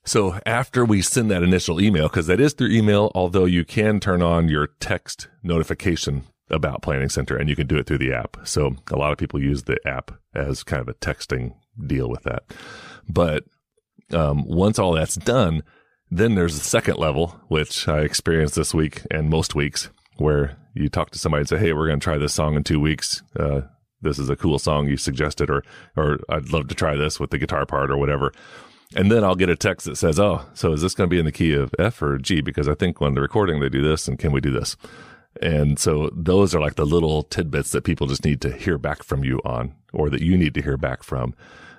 So 0.05 0.39
after 0.45 0.85
we 0.85 1.01
send 1.01 1.29
that 1.31 1.43
initial 1.43 1.81
email, 1.81 2.07
because 2.07 2.27
that 2.27 2.39
is 2.39 2.53
through 2.53 2.69
email, 2.69 3.11
although 3.13 3.43
you 3.45 3.65
can 3.65 3.99
turn 3.99 4.21
on 4.21 4.47
your 4.47 4.67
text 4.79 5.27
notification 5.43 6.23
about 6.49 6.81
Planning 6.81 7.09
Center 7.09 7.35
and 7.37 7.49
you 7.49 7.55
can 7.55 7.67
do 7.67 7.77
it 7.77 7.87
through 7.87 7.97
the 7.97 8.13
app. 8.13 8.37
So 8.43 8.75
a 8.91 8.97
lot 8.97 9.11
of 9.11 9.17
people 9.17 9.41
use 9.41 9.63
the 9.63 9.77
app 9.85 10.11
as 10.33 10.63
kind 10.63 10.81
of 10.81 10.87
a 10.87 10.93
texting 10.93 11.55
deal 11.85 12.09
with 12.09 12.23
that. 12.23 12.43
But 13.09 13.45
um, 14.13 14.45
once 14.45 14.79
all 14.79 14.93
that's 14.93 15.15
done, 15.15 15.63
then 16.11 16.35
there's 16.35 16.55
a 16.55 16.59
second 16.59 16.97
level, 16.97 17.39
which 17.47 17.87
I 17.87 18.01
experienced 18.01 18.55
this 18.55 18.73
week 18.73 19.01
and 19.09 19.29
most 19.29 19.55
weeks, 19.55 19.89
where 20.17 20.57
you 20.73 20.89
talk 20.89 21.11
to 21.11 21.19
somebody 21.19 21.41
and 21.41 21.49
say, 21.49 21.57
"Hey, 21.57 21.73
we're 21.73 21.87
going 21.87 21.99
to 21.99 22.03
try 22.03 22.17
this 22.17 22.33
song 22.33 22.55
in 22.55 22.63
two 22.63 22.79
weeks. 22.79 23.23
Uh, 23.37 23.61
this 24.01 24.19
is 24.19 24.29
a 24.29 24.35
cool 24.35 24.59
song 24.59 24.87
you 24.87 24.97
suggested, 24.97 25.49
or 25.49 25.63
or 25.95 26.19
I'd 26.29 26.51
love 26.51 26.67
to 26.67 26.75
try 26.75 26.95
this 26.95 27.19
with 27.19 27.31
the 27.31 27.37
guitar 27.37 27.65
part 27.65 27.89
or 27.89 27.97
whatever." 27.97 28.31
And 28.95 29.11
then 29.11 29.23
I'll 29.23 29.35
get 29.35 29.49
a 29.49 29.55
text 29.55 29.87
that 29.87 29.97
says, 29.97 30.19
"Oh, 30.19 30.45
so 30.53 30.73
is 30.73 30.81
this 30.81 30.93
going 30.93 31.09
to 31.09 31.13
be 31.13 31.19
in 31.19 31.25
the 31.25 31.31
key 31.31 31.53
of 31.53 31.73
F 31.79 32.01
or 32.01 32.17
G? 32.17 32.39
Because 32.39 32.69
I 32.69 32.75
think 32.75 33.01
when 33.01 33.15
the 33.15 33.21
recording 33.21 33.59
they 33.59 33.69
do 33.69 33.81
this, 33.81 34.07
and 34.07 34.19
can 34.19 34.31
we 34.31 34.41
do 34.41 34.51
this?" 34.51 34.77
And 35.41 35.77
so 35.77 36.09
those 36.13 36.55
are 36.55 36.61
like 36.61 36.75
the 36.75 36.85
little 36.85 37.23
tidbits 37.23 37.71
that 37.71 37.83
people 37.83 38.07
just 38.07 38.23
need 38.23 38.41
to 38.41 38.51
hear 38.51 38.77
back 38.77 39.03
from 39.03 39.23
you 39.23 39.41
on, 39.43 39.75
or 39.93 40.09
that 40.09 40.21
you 40.21 40.37
need 40.37 40.53
to 40.53 40.61
hear 40.61 40.77
back 40.77 41.03
from. 41.03 41.35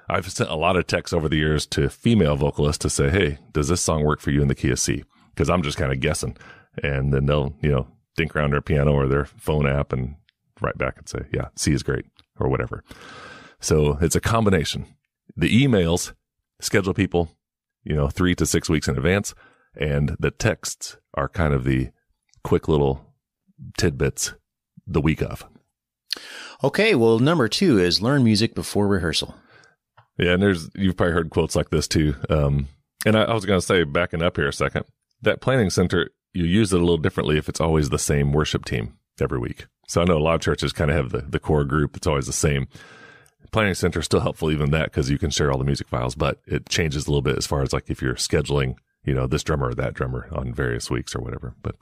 I've 0.09 0.31
sent 0.31 0.51
a 0.51 0.57
lot 0.57 0.77
of 0.77 0.87
texts 0.87 1.13
over 1.13 1.29
the 1.29 1.39
years 1.39 1.67
to 1.69 1.89
female 1.89 2.37
vocalists 2.37 2.83
to 2.83 2.91
say, 2.91 3.11
Hey, 3.11 3.39
does 3.53 3.69
this 3.69 3.81
song 3.81 4.05
work 4.05 4.21
for 4.21 4.31
you 4.31 4.43
in 4.43 4.49
the 4.49 4.55
key 4.55 4.71
of 4.71 4.79
C? 4.79 5.05
Cause 5.35 5.51
I'm 5.51 5.63
just 5.63 5.79
kind 5.79 5.93
of 5.93 6.01
guessing. 6.01 6.37
And 6.83 7.13
then 7.13 7.27
they'll, 7.27 7.55
you 7.61 7.71
know, 7.71 7.89
dink 8.17 8.35
around 8.35 8.53
their 8.53 8.63
piano 8.63 8.93
or 8.93 9.07
their 9.07 9.25
phone 9.25 9.67
app 9.67 9.93
and 9.93 10.17
write 10.61 10.79
back 10.79 10.97
and 10.99 11.09
say, 11.09 11.27
yeah, 11.33 11.49
C 11.57 11.73
is 11.73 11.83
great 11.83 12.07
or 12.39 12.49
whatever. 12.49 12.83
So 13.61 13.99
it's 14.01 14.17
a 14.17 14.21
combination. 14.21 14.87
The 15.37 15.65
emails 15.65 16.13
schedule 16.61 16.95
people, 16.95 17.31
you 17.85 17.95
know, 17.95 18.09
three 18.09 18.35
to 18.37 18.47
six 18.47 18.69
weeks 18.69 18.89
in 18.89 18.97
advance. 18.97 19.35
And 19.79 20.17
the 20.19 20.31
texts 20.31 20.97
are 21.15 21.29
kind 21.29 21.53
of 21.53 21.65
the 21.65 21.91
quick 22.43 22.69
little 22.69 23.06
tidbits 23.79 24.35
the 24.87 25.01
week 25.01 25.23
of. 25.23 25.45
Okay. 26.65 26.95
Well, 26.95 27.19
number 27.19 27.49
two 27.49 27.79
is 27.79 28.01
learn 28.01 28.25
music 28.25 28.55
before 28.55 28.87
rehearsal. 28.89 29.35
Yeah. 30.19 30.33
And 30.33 30.43
there's, 30.43 30.71
you've 30.75 30.97
probably 30.97 31.15
heard 31.15 31.31
quotes 31.31 31.57
like 31.57 31.71
this 31.71 31.87
too. 31.87 32.15
Um, 32.31 32.69
and 33.05 33.17
I, 33.17 33.25
I 33.25 33.35
was 33.35 33.45
going 33.45 33.61
to 33.61 33.67
say, 33.67 33.85
backing 33.85 34.23
up 34.23 34.37
here 34.37 34.49
a 34.49 34.53
second, 34.53 34.85
that 35.23 35.41
planning 35.41 35.71
center, 35.71 36.11
you 36.33 36.45
use 36.45 36.73
it 36.73 36.77
a 36.77 36.81
little 36.81 36.99
differently 36.99 37.39
if 37.39 37.49
it's 37.49 37.61
always 37.61 37.91
the 37.91 37.99
same 37.99 38.33
worship 38.33 38.65
team 38.65 38.99
every 39.21 39.39
week. 39.39 39.67
So 39.89 40.03
I 40.03 40.05
know 40.05 40.17
a 40.17 40.19
lot 40.19 40.35
of 40.35 40.41
churches 40.41 40.73
kind 40.73 40.91
of 40.91 40.97
have 40.97 41.11
the, 41.11 41.23
the 41.23 41.39
core 41.39 41.65
group 41.65 41.93
that's 41.93 42.07
always 42.07 42.27
the 42.27 42.33
same. 42.33 42.69
Planning 43.53 43.75
Center 43.75 44.01
is 44.01 44.07
still 44.07 44.21
helpful 44.21 44.51
even 44.51 44.71
that 44.73 44.87
because 44.87 45.09
you 45.09 45.19
can 45.19 45.31
share 45.31 45.53
all 45.53 45.59
the 45.59 45.65
music 45.65 45.89
files, 45.89 46.15
but 46.15 46.41
it 46.47 46.69
changes 46.69 47.07
a 47.07 47.11
little 47.11 47.23
bit 47.23 47.39
as 47.39 47.47
far 47.47 47.63
as 47.63 47.73
like 47.73 47.89
if 47.89 48.03
you're 48.03 48.15
scheduling, 48.15 48.75
you 49.05 49.15
know, 49.15 49.27
this 49.27 49.45
drummer 49.45 49.69
or 49.69 49.75
that 49.75 49.95
drummer 49.95 50.29
on 50.33 50.53
various 50.53 50.91
weeks 50.91 51.15
or 51.15 51.21
whatever. 51.21 51.55
But 51.63 51.77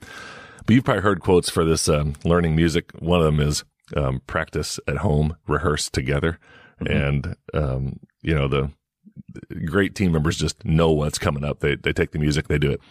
but 0.65 0.75
you've 0.75 0.83
probably 0.83 1.03
heard 1.03 1.21
quotes 1.21 1.49
for 1.49 1.63
this 1.63 1.87
um, 1.89 2.13
learning 2.23 2.55
music. 2.55 2.91
One 2.99 3.19
of 3.19 3.25
them 3.25 3.39
is 3.39 3.63
um, 3.95 4.21
practice 4.27 4.79
at 4.87 4.97
home, 4.97 5.37
rehearse 5.47 5.89
together, 5.89 6.39
mm-hmm. 6.81 6.93
and 6.93 7.35
um, 7.53 7.99
you 8.21 8.33
know 8.35 8.47
the 8.47 8.71
great 9.65 9.95
team 9.95 10.11
members 10.11 10.37
just 10.37 10.63
know 10.65 10.91
what's 10.91 11.19
coming 11.19 11.43
up. 11.43 11.59
They 11.59 11.75
they 11.75 11.93
take 11.93 12.11
the 12.11 12.19
music, 12.19 12.47
they 12.47 12.57
do 12.57 12.71
it 12.71 12.81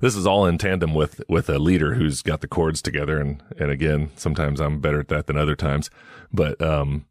this 0.00 0.16
is 0.16 0.26
all 0.26 0.46
in 0.46 0.58
tandem 0.58 0.94
with 0.94 1.22
with 1.28 1.48
a 1.48 1.58
leader 1.58 1.94
who's 1.94 2.22
got 2.22 2.40
the 2.40 2.48
chords 2.48 2.82
together 2.82 3.20
and 3.20 3.42
and 3.58 3.70
again 3.70 4.10
sometimes 4.16 4.60
i'm 4.60 4.80
better 4.80 5.00
at 5.00 5.08
that 5.08 5.26
than 5.26 5.36
other 5.36 5.54
times 5.54 5.88
but 6.32 6.60
um 6.60 7.06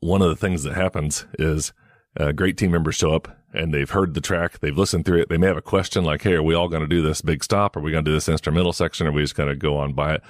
one 0.00 0.22
of 0.22 0.28
the 0.28 0.36
things 0.36 0.62
that 0.62 0.74
happens 0.74 1.26
is 1.38 1.72
uh, 2.18 2.32
great 2.32 2.56
team 2.56 2.70
members 2.70 2.94
show 2.96 3.12
up 3.12 3.35
and 3.52 3.72
they've 3.72 3.90
heard 3.90 4.14
the 4.14 4.20
track 4.20 4.58
they've 4.58 4.76
listened 4.76 5.04
through 5.04 5.20
it 5.20 5.28
they 5.28 5.36
may 5.36 5.46
have 5.46 5.56
a 5.56 5.62
question 5.62 6.04
like 6.04 6.22
hey 6.22 6.34
are 6.34 6.42
we 6.42 6.54
all 6.54 6.68
going 6.68 6.82
to 6.82 6.88
do 6.88 7.02
this 7.02 7.20
big 7.20 7.42
stop? 7.42 7.76
Are 7.76 7.80
we 7.80 7.90
going 7.90 8.04
to 8.04 8.10
do 8.10 8.14
this 8.14 8.28
instrumental 8.28 8.72
section? 8.72 9.06
Or 9.06 9.10
are 9.10 9.12
we 9.12 9.22
just 9.22 9.34
going 9.34 9.48
to 9.48 9.56
go 9.56 9.76
on 9.76 9.92
by 9.92 10.14
it? 10.14 10.22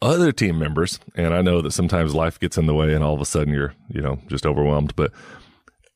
Other 0.00 0.32
team 0.32 0.58
members 0.58 1.00
and 1.14 1.34
i 1.34 1.42
know 1.42 1.60
that 1.60 1.72
sometimes 1.72 2.14
life 2.14 2.38
gets 2.38 2.56
in 2.56 2.66
the 2.66 2.74
way 2.74 2.94
and 2.94 3.02
all 3.02 3.14
of 3.14 3.20
a 3.20 3.26
sudden 3.26 3.52
you're 3.52 3.74
you 3.88 4.00
know 4.00 4.18
just 4.28 4.46
overwhelmed 4.46 4.94
but 4.96 5.12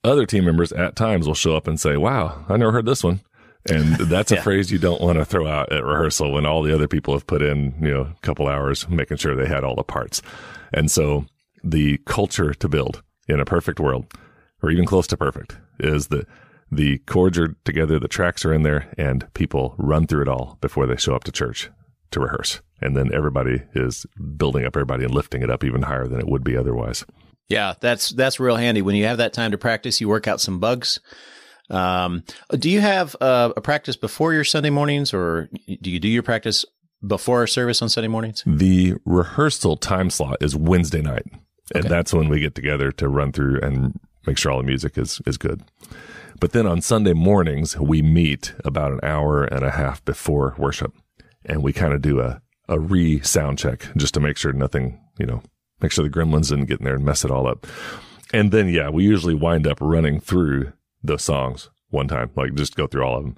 other 0.03 0.27
team 0.27 0.45
members 0.45 0.73
at 0.73 0.97
times 0.97 1.27
will 1.27 1.35
show 1.35 1.57
up 1.57 1.69
and 1.69 1.81
say 1.81 1.97
wow 1.97 2.45
i 2.49 2.57
never 2.57 2.73
heard 2.73 2.87
this 2.87 3.05
one. 3.05 3.21
And 3.69 3.95
that's 3.97 4.33
a 4.33 4.41
phrase 4.41 4.71
you 4.71 4.79
don't 4.79 5.01
want 5.01 5.19
to 5.19 5.25
throw 5.25 5.47
out 5.47 5.73
at 5.73 5.85
rehearsal 5.85 6.33
when 6.33 6.47
all 6.47 6.63
the 6.63 6.75
other 6.75 6.89
people 6.89 7.15
have 7.15 7.27
put 7.27 7.43
in, 7.43 7.75
you 7.81 7.93
know, 7.93 8.03
a 8.03 8.17
couple 8.23 8.49
hours 8.49 8.89
making 8.89 9.17
sure 9.17 9.35
they 9.35 9.47
had 9.47 9.65
all 9.65 9.75
the 9.75 9.83
parts. 9.83 10.23
And 10.73 10.91
so 10.91 11.27
the 11.65 11.99
culture 12.07 12.55
to 12.55 12.69
build 12.69 13.03
in 13.29 13.41
a 13.41 13.45
perfect 13.45 13.81
world, 13.81 14.07
or 14.67 14.71
even 14.71 14.85
close 14.85 15.07
to 15.09 15.17
perfect, 15.17 15.57
is 15.79 16.09
that 16.09 16.27
the 16.71 16.99
chords 16.99 17.39
are 17.39 17.57
together, 17.65 17.99
the 17.99 18.09
tracks 18.09 18.45
are 18.45 18.53
in 18.53 18.63
there, 18.63 18.93
and 18.99 19.33
people 19.35 19.75
run 19.79 20.07
through 20.07 20.23
it 20.23 20.29
all 20.29 20.59
before 20.61 20.87
they 20.87 20.97
show 20.97 21.15
up 21.15 21.25
to 21.25 21.33
church 21.33 21.71
to 22.11 22.21
rehearse. 22.21 22.61
And 22.81 22.97
then 22.97 23.15
everybody 23.15 23.63
is 23.75 24.05
building 24.37 24.65
up 24.65 24.77
everybody 24.77 25.05
and 25.05 25.15
lifting 25.15 25.43
it 25.43 25.51
up 25.51 25.65
even 25.65 25.83
higher 25.83 26.07
than 26.07 26.21
it 26.21 26.29
would 26.29 26.45
be 26.45 26.57
otherwise. 26.57 27.05
Yeah, 27.49 27.75
that's 27.81 28.11
that's 28.11 28.41
real 28.41 28.57
handy. 28.57 28.83
When 28.83 28.97
you 28.97 29.05
have 29.05 29.19
that 29.19 29.33
time 29.33 29.53
to 29.53 29.59
practice, 29.59 30.01
you 30.01 30.09
work 30.09 30.27
out 30.27 30.41
some 30.41 30.59
bugs 30.59 30.99
um, 31.71 32.23
do 32.51 32.71
you 32.71 32.81
have 32.81 33.17
uh, 33.21 33.53
a 33.57 33.61
practice 33.61 33.97
before 33.97 34.33
your 34.33 34.45
Sunday 34.45 34.71
mornings, 34.71 35.13
or 35.13 35.49
do 35.67 35.91
you 35.91 35.99
do 35.99 36.09
your 36.09 36.23
practice 36.23 36.65
before 37.07 37.41
our 37.41 37.47
service 37.47 37.83
on 37.83 37.89
Sunday 37.89 38.09
mornings? 38.09 38.43
The 38.47 38.95
rehearsal 39.05 39.77
time 39.77 40.11
slot 40.11 40.39
is 40.41 40.55
Wednesday 40.55 41.03
night, 41.03 41.27
and 41.75 41.85
okay. 41.85 41.89
that's 41.89 42.13
when 42.13 42.29
we 42.29 42.41
get 42.41 42.55
together 42.55 42.93
to 42.93 43.09
run 43.09 43.33
through 43.33 43.61
and 43.61 43.99
make 44.27 44.39
sure 44.39 44.53
all 44.53 44.59
the 44.59 44.65
music 44.65 44.99
is 44.99 45.21
is 45.27 45.39
good. 45.39 45.63
But 46.39 46.53
then 46.53 46.67
on 46.67 46.83
Sunday 46.83 47.15
mornings, 47.15 47.79
we 47.79 48.03
meet 48.03 48.55
about 48.65 48.93
an 48.93 49.01
hour 49.03 49.45
and 49.45 49.65
a 49.65 49.71
half 49.71 50.05
before 50.05 50.55
worship, 50.59 50.95
and 51.45 51.63
we 51.63 51.73
kind 51.73 51.95
of 51.95 52.03
do 52.03 52.21
a 52.21 52.43
a 52.69 52.79
re 52.79 53.21
sound 53.21 53.59
check 53.59 53.89
just 53.97 54.15
to 54.15 54.21
make 54.21 54.37
sure 54.37 54.53
nothing, 54.53 55.01
you 55.19 55.27
know, 55.27 55.43
make 55.81 55.93
sure 55.93 56.05
the 56.05 56.11
gremlins 56.11 56.49
didn't 56.49 56.67
get 56.67 56.81
in 56.81 56.85
there 56.85 56.97
and 56.97 57.05
mess 57.05 57.25
it 57.25 57.31
all 57.31 57.47
up. 57.47 57.67
And 58.33 58.51
then, 58.51 58.69
yeah, 58.69 58.91
we 58.91 59.05
usually 59.05 59.35
wind 59.35 59.67
up 59.67 59.79
running 59.81 60.21
through 60.21 60.73
the 61.03 61.19
songs 61.19 61.71
one 61.91 62.09
time, 62.09 62.31
like 62.35 62.55
just 62.55 62.75
go 62.75 62.87
through 62.87 63.05
all 63.05 63.19
of 63.19 63.25
them 63.25 63.37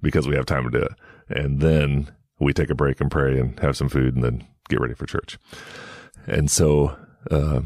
because 0.00 0.26
we 0.26 0.34
have 0.34 0.46
time 0.46 0.64
to 0.64 0.70
do 0.70 0.84
it. 0.84 0.92
And 1.28 1.60
then 1.60 2.10
we 2.38 2.52
take 2.52 2.70
a 2.70 2.74
break 2.74 3.00
and 3.00 3.10
pray 3.10 3.38
and 3.38 3.58
have 3.60 3.76
some 3.76 3.88
food 3.88 4.14
and 4.14 4.24
then 4.24 4.46
get 4.68 4.80
ready 4.80 4.94
for 4.94 5.06
church. 5.06 5.38
And 6.26 6.50
so, 6.50 6.96
uh, 7.30 7.60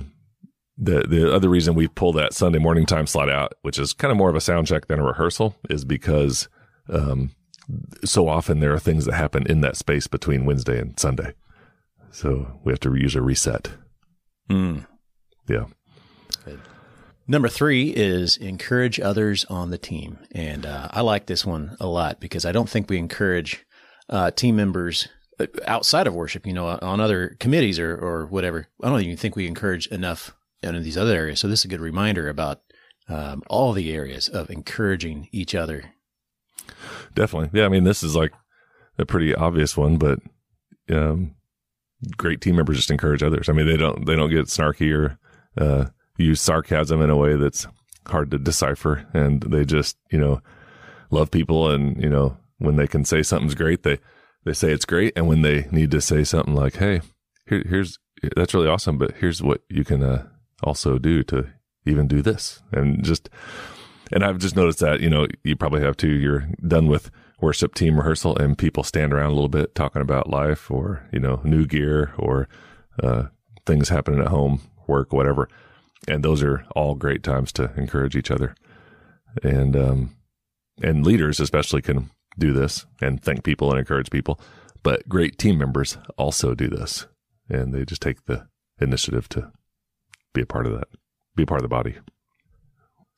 the 0.76 1.02
the 1.02 1.32
other 1.32 1.48
reason 1.48 1.74
we 1.74 1.88
pull 1.88 2.12
that 2.14 2.34
Sunday 2.34 2.58
morning 2.58 2.86
time 2.86 3.06
slot 3.06 3.30
out, 3.30 3.54
which 3.62 3.78
is 3.78 3.92
kind 3.92 4.10
of 4.10 4.18
more 4.18 4.30
of 4.30 4.36
a 4.36 4.40
sound 4.40 4.66
check 4.66 4.86
than 4.86 4.98
a 4.98 5.04
rehearsal, 5.04 5.56
is 5.70 5.84
because 5.84 6.48
um, 6.88 7.30
so 8.04 8.28
often 8.28 8.60
there 8.60 8.72
are 8.72 8.78
things 8.78 9.04
that 9.04 9.14
happen 9.14 9.46
in 9.46 9.60
that 9.60 9.76
space 9.76 10.06
between 10.06 10.44
Wednesday 10.44 10.80
and 10.80 10.98
Sunday, 10.98 11.34
so 12.10 12.60
we 12.64 12.72
have 12.72 12.80
to 12.80 12.94
use 12.94 13.14
a 13.14 13.22
reset. 13.22 13.70
Mm. 14.50 14.86
Yeah. 15.48 15.66
Good. 16.44 16.60
Number 17.26 17.48
three 17.48 17.90
is 17.90 18.36
encourage 18.36 19.00
others 19.00 19.44
on 19.46 19.70
the 19.70 19.78
team. 19.78 20.18
And 20.32 20.66
uh, 20.66 20.88
I 20.90 21.00
like 21.00 21.26
this 21.26 21.46
one 21.46 21.76
a 21.80 21.86
lot 21.86 22.20
because 22.20 22.44
I 22.44 22.52
don't 22.52 22.68
think 22.68 22.90
we 22.90 22.98
encourage 22.98 23.64
uh, 24.10 24.30
team 24.30 24.56
members 24.56 25.08
uh, 25.40 25.46
outside 25.66 26.06
of 26.06 26.14
worship, 26.14 26.46
you 26.46 26.52
know, 26.52 26.66
on 26.66 27.00
other 27.00 27.36
committees 27.40 27.78
or, 27.78 27.96
or 27.96 28.26
whatever. 28.26 28.66
I 28.82 28.90
don't 28.90 29.00
even 29.00 29.16
think 29.16 29.36
we 29.36 29.46
encourage 29.46 29.86
enough 29.86 30.34
in 30.64 30.82
these 30.82 30.96
other 30.96 31.14
areas. 31.14 31.40
So 31.40 31.48
this 31.48 31.60
is 31.60 31.64
a 31.66 31.68
good 31.68 31.80
reminder 31.80 32.28
about 32.28 32.60
um, 33.08 33.42
all 33.48 33.72
the 33.72 33.92
areas 33.92 34.28
of 34.28 34.50
encouraging 34.50 35.28
each 35.32 35.54
other. 35.54 35.92
Definitely. 37.14 37.58
Yeah. 37.58 37.66
I 37.66 37.68
mean, 37.68 37.84
this 37.84 38.02
is 38.02 38.16
like 38.16 38.32
a 38.98 39.04
pretty 39.04 39.34
obvious 39.34 39.76
one, 39.76 39.98
but 39.98 40.20
um, 40.90 41.34
great 42.16 42.40
team 42.40 42.56
members 42.56 42.76
just 42.76 42.90
encourage 42.90 43.22
others. 43.22 43.48
I 43.48 43.52
mean, 43.52 43.66
they 43.66 43.76
don't, 43.76 44.06
they 44.06 44.16
don't 44.16 44.30
get 44.30 44.46
snarky 44.46 44.92
or, 44.94 45.18
uh, 45.58 45.86
use 46.16 46.40
sarcasm 46.40 47.02
in 47.02 47.10
a 47.10 47.16
way 47.16 47.36
that's 47.36 47.66
hard 48.06 48.30
to 48.30 48.38
decipher. 48.38 49.06
And 49.12 49.42
they 49.42 49.64
just, 49.64 49.96
you 50.10 50.18
know, 50.18 50.40
love 51.10 51.30
people. 51.30 51.70
And, 51.70 52.00
you 52.02 52.08
know, 52.08 52.36
when 52.58 52.76
they 52.76 52.86
can 52.86 53.04
say 53.04 53.22
something's 53.22 53.54
great, 53.54 53.82
they, 53.82 53.98
they 54.44 54.52
say 54.52 54.70
it's 54.70 54.84
great. 54.84 55.12
And 55.16 55.26
when 55.26 55.42
they 55.42 55.66
need 55.70 55.90
to 55.90 56.00
say 56.00 56.24
something 56.24 56.54
like, 56.54 56.76
Hey, 56.76 57.00
here, 57.46 57.64
here's, 57.68 57.98
that's 58.36 58.54
really 58.54 58.68
awesome, 58.68 58.96
but 58.96 59.12
here's 59.18 59.42
what 59.42 59.62
you 59.68 59.84
can 59.84 60.02
uh, 60.02 60.26
also 60.64 60.98
do 60.98 61.22
to 61.24 61.46
even 61.86 62.08
do 62.08 62.22
this. 62.22 62.62
And 62.72 63.04
just, 63.04 63.28
and 64.10 64.24
I've 64.24 64.38
just 64.38 64.56
noticed 64.56 64.80
that, 64.80 65.00
you 65.00 65.10
know, 65.10 65.26
you 65.44 65.54
probably 65.56 65.82
have 65.82 65.96
too. 65.96 66.12
You're 66.12 66.48
done 66.66 66.88
with 66.88 67.10
worship 67.40 67.74
team 67.74 67.98
rehearsal 67.98 68.36
and 68.36 68.56
people 68.56 68.82
stand 68.82 69.12
around 69.12 69.30
a 69.30 69.34
little 69.34 69.48
bit 69.48 69.74
talking 69.74 70.02
about 70.02 70.30
life 70.30 70.70
or, 70.70 71.06
you 71.12 71.20
know, 71.20 71.40
new 71.44 71.66
gear 71.66 72.14
or, 72.18 72.48
uh, 73.02 73.24
things 73.66 73.88
happening 73.88 74.20
at 74.20 74.28
home, 74.28 74.60
work, 74.86 75.12
whatever 75.12 75.48
and 76.08 76.22
those 76.22 76.42
are 76.42 76.64
all 76.74 76.94
great 76.94 77.22
times 77.22 77.52
to 77.52 77.72
encourage 77.76 78.16
each 78.16 78.30
other. 78.30 78.54
And 79.42 79.76
um, 79.76 80.16
and 80.82 81.04
leaders 81.04 81.40
especially 81.40 81.82
can 81.82 82.10
do 82.38 82.52
this 82.52 82.86
and 83.00 83.22
thank 83.22 83.44
people 83.44 83.70
and 83.70 83.78
encourage 83.78 84.10
people. 84.10 84.40
But 84.82 85.08
great 85.08 85.38
team 85.38 85.58
members 85.58 85.98
also 86.18 86.54
do 86.54 86.68
this, 86.68 87.06
and 87.48 87.72
they 87.72 87.84
just 87.84 88.02
take 88.02 88.26
the 88.26 88.46
initiative 88.80 89.28
to 89.30 89.52
be 90.34 90.42
a 90.42 90.46
part 90.46 90.66
of 90.66 90.72
that, 90.72 90.88
be 91.34 91.44
a 91.44 91.46
part 91.46 91.60
of 91.60 91.62
the 91.62 91.68
body. 91.68 91.96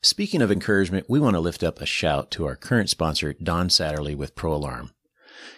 Speaking 0.01 0.41
of 0.41 0.51
encouragement, 0.51 1.07
we 1.09 1.19
want 1.19 1.35
to 1.35 1.39
lift 1.41 1.63
up 1.63 1.81
a 1.81 1.85
shout 1.85 2.31
to 2.31 2.45
our 2.45 2.55
current 2.55 2.89
sponsor, 2.89 3.33
Don 3.33 3.67
Satterley 3.67 4.15
with 4.15 4.35
Pro 4.35 4.53
Alarm. 4.53 4.91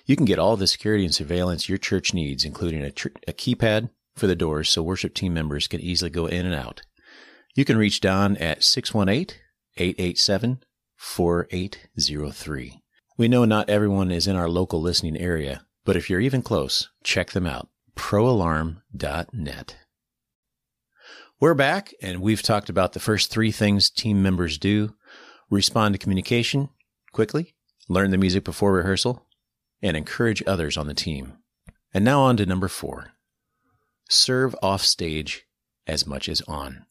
You 0.06 0.16
can 0.16 0.26
get 0.26 0.40
all 0.40 0.58
the 0.58 0.66
security 0.66 1.06
and 1.06 1.14
surveillance 1.14 1.70
your 1.70 1.78
church 1.78 2.14
needs, 2.14 2.46
including 2.46 2.82
a, 2.82 2.92
tr- 2.92 3.10
a 3.28 3.34
keypad 3.34 3.90
for 4.16 4.28
the 4.28 4.36
doors 4.36 4.70
so 4.70 4.82
worship 4.82 5.14
team 5.14 5.34
members 5.34 5.68
can 5.68 5.80
easily 5.80 6.10
go 6.10 6.26
in 6.26 6.46
and 6.46 6.56
out. 6.56 6.82
You 7.56 7.66
can 7.66 7.78
reach 7.78 8.02
Don 8.02 8.38
at 8.38 8.64
618 8.64 9.38
887 9.78 10.64
4803. 10.96 12.82
We 13.18 13.28
know 13.28 13.46
not 13.46 13.70
everyone 13.70 14.12
is 14.12 14.28
in 14.28 14.36
our 14.36 14.50
local 14.50 14.82
listening 14.82 15.18
area, 15.18 15.66
but 15.86 15.96
if 15.96 16.10
you're 16.10 16.20
even 16.22 16.42
close, 16.42 16.90
check 17.04 17.32
them 17.32 17.46
out. 17.46 17.70
ProAlarm.net. 17.96 19.76
We're 21.42 21.54
back, 21.54 21.94
and 22.02 22.20
we've 22.20 22.42
talked 22.42 22.70
about 22.70 22.92
the 22.92 23.00
first 23.00 23.32
three 23.32 23.54
things 23.54 23.90
team 23.90 24.22
members 24.22 24.58
do 24.58 24.96
respond 25.50 25.94
to 25.94 25.98
communication 25.98 26.68
quickly, 27.14 27.56
learn 27.88 28.12
the 28.12 28.18
music 28.18 28.44
before 28.44 28.74
rehearsal, 28.74 29.26
and 29.82 29.96
encourage 29.96 30.44
others 30.46 30.76
on 30.76 30.88
the 30.88 30.94
team. 30.94 31.38
And 31.94 32.04
now 32.04 32.20
on 32.24 32.36
to 32.38 32.46
number 32.46 32.68
four 32.68 33.12
serve 34.10 34.54
off 34.62 34.82
stage 34.82 35.46
as 35.88 36.06
much 36.06 36.28
as 36.28 36.42
on. 36.42 36.86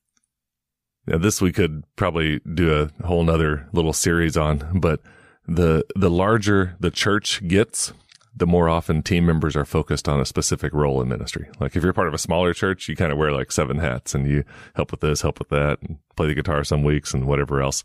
Now, 1.07 1.19
this 1.19 1.43
we 1.43 1.53
could 1.53 1.85
probably 1.95 2.41
do 2.41 2.73
a 2.73 3.07
whole 3.07 3.25
nother 3.25 3.69
little 3.75 3.93
series 3.93 4.39
on, 4.39 4.81
but 4.81 5.03
the 5.47 5.85
the 5.95 6.09
larger 6.09 6.75
the 6.81 6.91
church 6.91 7.47
gets, 7.47 7.93
the 8.39 8.47
more 8.47 8.69
often 8.69 9.03
team 9.03 9.27
members 9.27 9.57
are 9.57 9.65
focused 9.65 10.09
on 10.09 10.21
a 10.21 10.25
specific 10.25 10.73
role 10.73 11.03
in 11.03 11.09
ministry. 11.09 11.49
Like 11.59 11.77
if 11.77 11.83
you're 11.83 11.93
part 11.93 12.09
of 12.09 12.15
a 12.15 12.19
smaller 12.19 12.55
church, 12.55 12.89
you 12.89 12.95
kind 12.95 13.11
of 13.11 13.19
wear 13.19 13.33
like 13.33 13.51
seven 13.51 13.79
hats 13.79 14.15
and 14.15 14.29
you 14.29 14.45
help 14.75 14.91
with 14.93 15.01
this, 15.01 15.23
help 15.23 15.39
with 15.39 15.49
that, 15.49 15.83
and 15.83 15.99
play 16.17 16.29
the 16.29 16.35
guitar 16.35 16.63
some 16.63 16.85
weeks 16.85 17.13
and 17.13 17.27
whatever 17.27 17.61
else. 17.61 17.83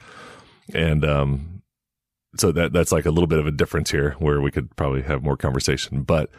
And 0.73 1.03
um, 1.03 1.63
so 2.37 2.51
that 2.51 2.71
that's 2.71 2.91
like 2.91 3.05
a 3.05 3.11
little 3.11 3.27
bit 3.27 3.39
of 3.39 3.47
a 3.47 3.51
difference 3.51 3.91
here 3.91 4.15
where 4.19 4.41
we 4.41 4.51
could 4.51 4.75
probably 4.75 5.01
have 5.01 5.23
more 5.23 5.37
conversation. 5.37 6.03
But 6.03 6.29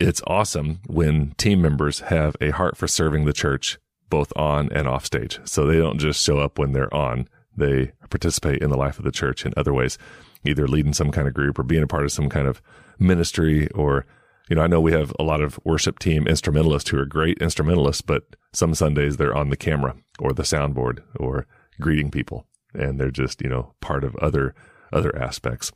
it's 0.00 0.22
awesome 0.26 0.80
when 0.86 1.32
team 1.38 1.62
members 1.62 2.00
have 2.00 2.36
a 2.40 2.50
heart 2.50 2.76
for 2.76 2.88
serving 2.88 3.24
the 3.24 3.32
church 3.32 3.78
both 4.08 4.32
on 4.36 4.70
and 4.72 4.88
off 4.88 5.06
stage. 5.06 5.38
So 5.44 5.66
they 5.66 5.78
don't 5.78 5.98
just 5.98 6.22
show 6.22 6.38
up 6.38 6.58
when 6.58 6.72
they're 6.72 6.92
on. 6.92 7.28
They 7.56 7.92
participate 8.10 8.60
in 8.60 8.70
the 8.70 8.76
life 8.76 8.98
of 8.98 9.04
the 9.04 9.12
church 9.12 9.46
in 9.46 9.54
other 9.56 9.72
ways, 9.72 9.96
either 10.44 10.68
leading 10.68 10.92
some 10.92 11.10
kind 11.10 11.28
of 11.28 11.34
group 11.34 11.58
or 11.58 11.62
being 11.62 11.82
a 11.82 11.88
part 11.88 12.04
of 12.04 12.12
some 12.12 12.28
kind 12.28 12.46
of 12.46 12.62
ministry 12.98 13.68
or 13.70 14.06
you 14.50 14.56
know, 14.56 14.62
I 14.62 14.66
know 14.66 14.80
we 14.80 14.92
have 14.92 15.12
a 15.18 15.22
lot 15.22 15.40
of 15.40 15.58
worship 15.64 15.98
team 15.98 16.26
instrumentalists 16.26 16.90
who 16.90 16.98
are 16.98 17.06
great 17.06 17.38
instrumentalists, 17.38 18.02
but 18.02 18.24
some 18.52 18.74
Sundays 18.74 19.16
they're 19.16 19.34
on 19.34 19.48
the 19.48 19.56
camera 19.56 19.94
or 20.18 20.32
the 20.32 20.42
soundboard 20.42 21.02
or 21.16 21.46
greeting 21.80 22.10
people 22.10 22.46
and 22.74 23.00
they're 23.00 23.10
just, 23.10 23.40
you 23.40 23.48
know, 23.48 23.74
part 23.80 24.04
of 24.04 24.16
other 24.16 24.54
other 24.92 25.16
aspects. 25.16 25.72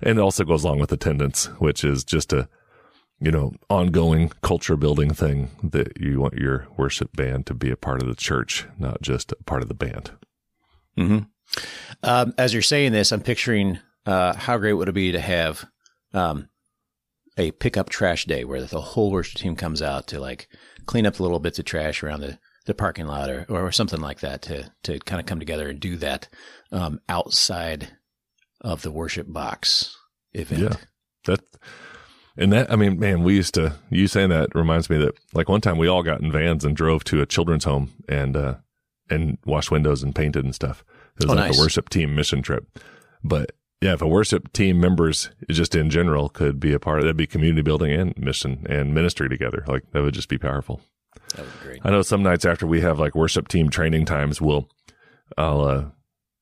And 0.00 0.18
it 0.18 0.22
also 0.22 0.44
goes 0.44 0.64
along 0.64 0.78
with 0.78 0.92
attendance, 0.92 1.46
which 1.58 1.82
is 1.82 2.04
just 2.04 2.32
a 2.32 2.48
you 3.20 3.30
know, 3.30 3.52
ongoing 3.70 4.30
culture 4.42 4.76
building 4.76 5.12
thing 5.14 5.50
that 5.62 6.00
you 6.00 6.20
want 6.20 6.34
your 6.34 6.66
worship 6.76 7.14
band 7.16 7.46
to 7.46 7.54
be 7.54 7.70
a 7.70 7.76
part 7.76 8.02
of 8.02 8.08
the 8.08 8.14
church, 8.14 8.66
not 8.78 9.00
just 9.00 9.32
a 9.32 9.36
part 9.44 9.62
of 9.62 9.68
the 9.68 9.74
band. 9.74 10.10
Mm-hmm. 10.98 11.18
Um, 12.02 12.34
as 12.36 12.52
you're 12.52 12.62
saying 12.62 12.92
this, 12.92 13.12
I'm 13.12 13.20
picturing 13.22 13.78
uh, 14.06 14.34
how 14.34 14.58
great 14.58 14.72
would 14.74 14.88
it 14.88 14.92
be 14.92 15.12
to 15.12 15.20
have 15.20 15.64
um, 16.12 16.48
a 17.36 17.50
pickup 17.52 17.88
trash 17.88 18.24
day 18.26 18.44
where 18.44 18.62
the 18.62 18.80
whole 18.80 19.10
worship 19.10 19.40
team 19.40 19.56
comes 19.56 19.82
out 19.82 20.06
to 20.08 20.20
like 20.20 20.48
clean 20.86 21.06
up 21.06 21.14
the 21.14 21.22
little 21.22 21.40
bits 21.40 21.58
of 21.58 21.64
trash 21.64 22.02
around 22.02 22.20
the, 22.20 22.38
the 22.66 22.74
parking 22.74 23.06
lot 23.06 23.28
or, 23.30 23.44
or 23.48 23.72
something 23.72 24.00
like 24.00 24.20
that 24.20 24.42
to, 24.42 24.70
to 24.82 24.98
kind 25.00 25.20
of 25.20 25.26
come 25.26 25.38
together 25.40 25.68
and 25.68 25.80
do 25.80 25.96
that 25.96 26.28
um, 26.72 27.00
outside 27.08 27.88
of 28.60 28.82
the 28.82 28.90
worship 28.90 29.26
box 29.32 29.96
event. 30.32 30.62
Yeah. 30.62 30.76
That, 31.26 31.40
and 32.36 32.52
that, 32.52 32.70
I 32.72 32.76
mean, 32.76 32.98
man, 32.98 33.22
we 33.22 33.34
used 33.36 33.54
to, 33.54 33.74
you 33.90 34.06
saying 34.08 34.30
that 34.30 34.54
reminds 34.54 34.90
me 34.90 34.98
that 34.98 35.14
like 35.32 35.48
one 35.48 35.60
time 35.60 35.78
we 35.78 35.88
all 35.88 36.02
got 36.02 36.20
in 36.20 36.30
vans 36.32 36.64
and 36.64 36.76
drove 36.76 37.04
to 37.04 37.20
a 37.22 37.26
children's 37.26 37.64
home 37.64 37.92
and, 38.08 38.36
uh, 38.36 38.54
and 39.10 39.38
washed 39.44 39.70
windows 39.70 40.02
and 40.02 40.14
painted 40.14 40.44
and 40.44 40.54
stuff. 40.54 40.84
It 41.20 41.24
was 41.24 41.32
Oh, 41.32 41.34
like 41.34 41.48
nice. 41.50 41.58
a 41.58 41.60
worship 41.60 41.88
team 41.90 42.14
mission 42.14 42.42
trip. 42.42 42.66
But 43.22 43.52
yeah, 43.80 43.92
if 43.92 44.02
a 44.02 44.08
worship 44.08 44.52
team 44.52 44.80
members 44.80 45.30
just 45.50 45.74
in 45.74 45.90
general 45.90 46.28
could 46.28 46.58
be 46.58 46.72
a 46.72 46.80
part 46.80 46.98
of 46.98 47.04
that'd 47.04 47.16
be 47.16 47.26
community 47.26 47.62
building 47.62 47.92
and 47.92 48.16
mission 48.16 48.66
and 48.68 48.94
ministry 48.94 49.28
together. 49.28 49.64
Like 49.66 49.90
that 49.92 50.02
would 50.02 50.14
just 50.14 50.28
be 50.28 50.38
powerful. 50.38 50.80
That 51.34 51.44
would 51.44 51.52
be 51.60 51.66
great. 51.66 51.80
I 51.84 51.90
know 51.90 52.02
some 52.02 52.22
nights 52.22 52.44
after 52.44 52.66
we 52.66 52.80
have 52.80 52.98
like 52.98 53.14
worship 53.14 53.48
team 53.48 53.68
training 53.68 54.06
times, 54.06 54.40
we'll, 54.40 54.68
I'll, 55.36 55.64
uh, 55.64 55.84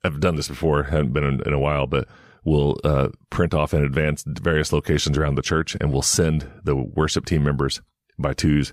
I've 0.04 0.20
done 0.20 0.36
this 0.36 0.48
before, 0.48 0.84
haven't 0.84 1.12
been 1.12 1.24
in, 1.24 1.42
in 1.46 1.52
a 1.52 1.58
while, 1.58 1.86
but 1.86 2.06
we'll, 2.44 2.78
uh, 2.84 3.08
print 3.30 3.54
off 3.54 3.74
in 3.74 3.82
advance 3.82 4.24
various 4.26 4.72
locations 4.72 5.18
around 5.18 5.34
the 5.34 5.42
church 5.42 5.76
and 5.80 5.92
we'll 5.92 6.02
send 6.02 6.48
the 6.62 6.76
worship 6.76 7.24
team 7.24 7.42
members 7.42 7.80
by 8.18 8.34
twos 8.34 8.72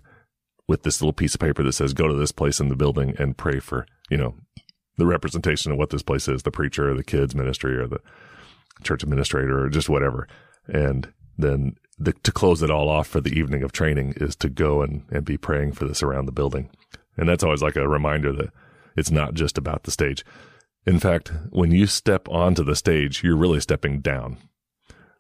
with 0.68 0.84
this 0.84 1.02
little 1.02 1.14
piece 1.14 1.34
of 1.34 1.40
paper 1.40 1.64
that 1.64 1.74
says, 1.74 1.94
go 1.94 2.08
to 2.08 2.14
this 2.14 2.32
place 2.32 2.60
in 2.60 2.68
the 2.68 2.76
building 2.76 3.16
and 3.18 3.38
pray 3.38 3.60
for, 3.60 3.88
you 4.12 4.18
know, 4.18 4.36
the 4.98 5.08
representation 5.08 5.72
of 5.72 5.78
what 5.78 5.90
this 5.90 6.04
place 6.04 6.28
is, 6.28 6.44
the 6.44 6.52
preacher 6.52 6.92
or 6.92 6.94
the 6.94 7.04
kids 7.04 7.34
ministry 7.34 7.76
or 7.76 7.88
the 7.88 8.00
church 8.84 9.04
administrator 9.04 9.64
or 9.64 9.70
just 9.70 9.90
whatever. 9.90 10.28
And 10.68 11.12
then 11.38 11.76
the, 11.98 12.14
to 12.14 12.32
close 12.32 12.62
it 12.62 12.72
all 12.72 12.90
off 12.90 13.08
for 13.08 13.22
the 13.22 13.38
evening 13.38 13.64
of 13.64 13.72
training 13.72 14.14
is 14.18 14.36
to 14.38 14.50
go 14.50 14.82
and, 14.82 15.04
and 15.12 15.26
be 15.26 15.38
praying 15.38 15.74
for 15.74 15.86
this 15.86 16.04
around 16.04 16.26
the 16.26 16.32
building. 16.32 16.70
And 17.18 17.28
that's 17.28 17.44
always 17.44 17.62
like 17.62 17.76
a 17.76 17.88
reminder 17.88 18.32
that 18.34 18.50
it's 18.96 19.12
not 19.12 19.34
just 19.34 19.58
about 19.58 19.84
the 19.84 19.92
stage. 19.92 20.24
In 20.86 21.00
fact, 21.00 21.32
when 21.50 21.72
you 21.72 21.88
step 21.88 22.28
onto 22.30 22.64
the 22.64 22.76
stage, 22.76 23.24
you're 23.24 23.36
really 23.36 23.60
stepping 23.60 24.00
down. 24.00 24.38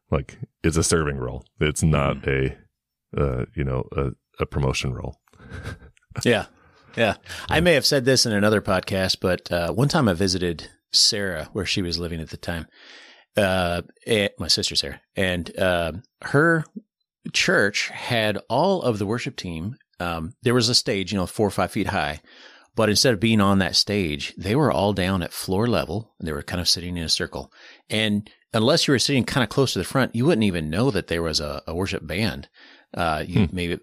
Like 0.10 0.39
it's 0.63 0.78
a 0.78 0.84
serving 0.84 1.17
role. 1.17 1.45
It's 1.60 1.84
not 1.84 2.28
a, 2.28 2.58
uh, 3.15 3.45
you 3.56 3.63
know, 3.63 3.88
a, 3.95 4.12
a 4.39 4.45
promotion 4.45 4.93
role. 4.93 5.19
Yeah. 6.26 6.45
Yeah. 6.98 7.15
I 7.50 7.60
may 7.60 7.74
have 7.74 7.86
said 7.86 8.06
this 8.06 8.26
in 8.26 8.32
another 8.32 8.62
podcast, 8.62 9.17
but 9.22 9.52
uh, 9.52 9.72
one 9.72 9.88
time 9.88 10.10
I 10.10 10.13
visited 10.13 10.69
Sarah 10.91 11.50
where 11.54 11.65
she 11.65 11.82
was 11.82 12.00
living 12.00 12.19
at 12.19 12.30
the 12.30 12.38
time, 12.38 12.65
uh, 13.39 13.82
eh, 14.06 14.30
my 14.38 14.47
sister's 14.47 14.80
Sarah, 14.80 15.02
and 15.15 15.58
uh, 15.58 15.93
her 16.23 16.65
church 17.34 17.89
had 17.89 18.38
all 18.49 18.82
of 18.82 18.99
the 18.99 19.06
worship 19.06 19.36
team. 19.36 19.78
Um, 19.99 20.34
there 20.43 20.54
was 20.54 20.69
a 20.69 20.75
stage, 20.75 21.12
you 21.12 21.17
know, 21.17 21.25
four 21.25 21.47
or 21.47 21.52
five 21.52 21.71
feet 21.71 21.88
high, 21.88 22.21
but 22.75 22.89
instead 22.89 23.13
of 23.13 23.19
being 23.19 23.41
on 23.41 23.60
that 23.60 23.75
stage, 23.75 24.34
they 24.38 24.56
were 24.56 24.71
all 24.71 24.93
down 24.93 25.21
at 25.21 25.34
floor 25.34 25.67
level. 25.67 26.13
And 26.17 26.28
they 26.28 26.32
were 26.32 26.41
kind 26.41 26.62
of 26.62 26.69
sitting 26.69 26.95
in 26.95 27.04
a 27.04 27.10
circle. 27.10 27.52
And 27.89 28.30
unless 28.54 28.88
you 28.88 28.93
were 28.93 28.99
sitting 28.99 29.25
kind 29.25 29.43
of 29.43 29.49
close 29.49 29.73
to 29.73 29.80
the 29.80 29.86
front, 29.86 30.15
you 30.15 30.25
wouldn't 30.25 30.45
even 30.45 30.69
know 30.69 30.89
that 30.91 31.08
there 31.08 31.21
was 31.21 31.39
a, 31.39 31.62
a 31.67 31.75
worship 31.75 32.08
band. 32.08 32.47
Uh, 32.93 33.23
you 33.28 33.49
maybe, 33.52 33.80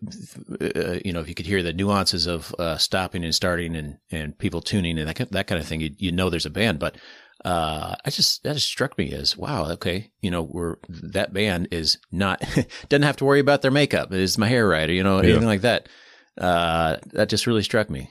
uh, 0.61 0.99
you 1.05 1.13
know, 1.13 1.21
if 1.21 1.29
you 1.29 1.35
could 1.35 1.47
hear 1.47 1.63
the 1.63 1.73
nuances 1.73 2.27
of 2.27 2.55
uh, 2.59 2.77
stopping 2.77 3.23
and 3.23 3.35
starting 3.35 3.77
and, 3.77 3.99
and 4.11 4.37
people 4.39 4.61
tuning 4.61 4.99
and 4.99 5.09
that 5.09 5.31
that 5.31 5.47
kind 5.47 5.61
of 5.61 5.67
thing, 5.67 5.81
you 5.81 5.91
you 5.99 6.11
know 6.11 6.29
there's 6.29 6.47
a 6.47 6.51
band. 6.51 6.81
But 6.81 6.97
uh, 7.47 7.95
I 8.05 8.11
just 8.11 8.43
that 8.43 8.55
just 8.55 8.67
struck 8.67 8.99
me 8.99 9.13
as 9.13 9.37
wow, 9.37 9.71
okay, 9.73 10.11
you 10.21 10.33
know, 10.33 10.43
we're 10.43 10.77
that 10.89 11.33
band 11.33 11.69
is 11.71 11.97
not 12.11 12.41
doesn't 12.89 13.05
have 13.05 13.17
to 13.19 13.25
worry 13.25 13.39
about 13.39 13.63
their 13.63 13.71
makeup. 13.71 14.13
Is 14.13 14.37
my 14.37 14.49
hair 14.49 14.67
right? 14.67 14.91
Or, 14.91 14.93
you 14.93 15.05
know, 15.05 15.19
anything 15.19 15.47
like 15.47 15.61
that. 15.61 15.89
Uh, 16.37 16.97
that 17.13 17.29
just 17.29 17.47
really 17.47 17.63
struck 17.63 17.89
me. 17.89 18.11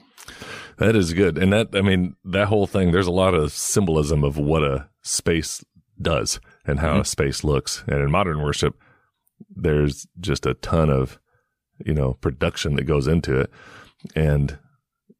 That 0.78 0.96
is 0.96 1.12
good. 1.12 1.36
And 1.36 1.52
that, 1.52 1.68
I 1.74 1.82
mean, 1.82 2.16
that 2.24 2.48
whole 2.48 2.66
thing, 2.66 2.92
there's 2.92 3.06
a 3.06 3.12
lot 3.12 3.34
of 3.34 3.52
symbolism 3.52 4.24
of 4.24 4.38
what 4.38 4.62
a 4.62 4.88
space 5.02 5.62
does 6.00 6.40
and 6.66 6.80
how 6.80 7.00
a 7.00 7.04
space 7.04 7.44
looks. 7.44 7.84
And 7.86 8.00
in 8.00 8.10
modern 8.10 8.42
worship, 8.42 8.74
there's 9.48 10.06
just 10.18 10.44
a 10.46 10.54
ton 10.54 10.90
of, 10.90 11.18
you 11.84 11.94
know, 11.94 12.14
production 12.14 12.76
that 12.76 12.84
goes 12.84 13.06
into 13.06 13.38
it. 13.38 13.50
And, 14.14 14.58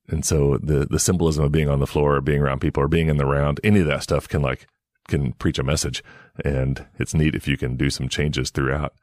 and 0.08 0.24
so 0.24 0.58
the, 0.62 0.86
the 0.88 0.98
symbolism 0.98 1.44
of 1.44 1.52
being 1.52 1.68
on 1.68 1.80
the 1.80 1.86
floor 1.86 2.16
or 2.16 2.20
being 2.20 2.40
around 2.40 2.60
people 2.60 2.82
or 2.82 2.88
being 2.88 3.08
in 3.08 3.16
the 3.16 3.26
round, 3.26 3.60
any 3.64 3.80
of 3.80 3.86
that 3.86 4.02
stuff 4.02 4.28
can 4.28 4.42
like, 4.42 4.66
can 5.08 5.32
preach 5.32 5.58
a 5.58 5.64
message. 5.64 6.02
And 6.44 6.86
it's 6.98 7.14
neat 7.14 7.34
if 7.34 7.48
you 7.48 7.56
can 7.56 7.76
do 7.76 7.90
some 7.90 8.08
changes 8.08 8.50
throughout. 8.50 8.94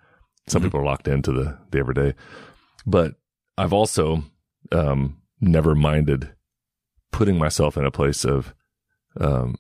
Some 0.48 0.62
people 0.62 0.80
are 0.80 0.86
locked 0.86 1.08
into 1.08 1.32
the, 1.32 1.58
the 1.72 1.80
everyday, 1.80 2.14
but 2.86 3.16
I've 3.58 3.74
also, 3.74 4.24
um, 4.72 5.22
never 5.40 5.76
minded 5.76 6.34
putting 7.12 7.38
myself 7.38 7.78
in 7.78 7.86
a 7.86 7.92
place 7.92 8.26
of, 8.26 8.54
um, 9.20 9.56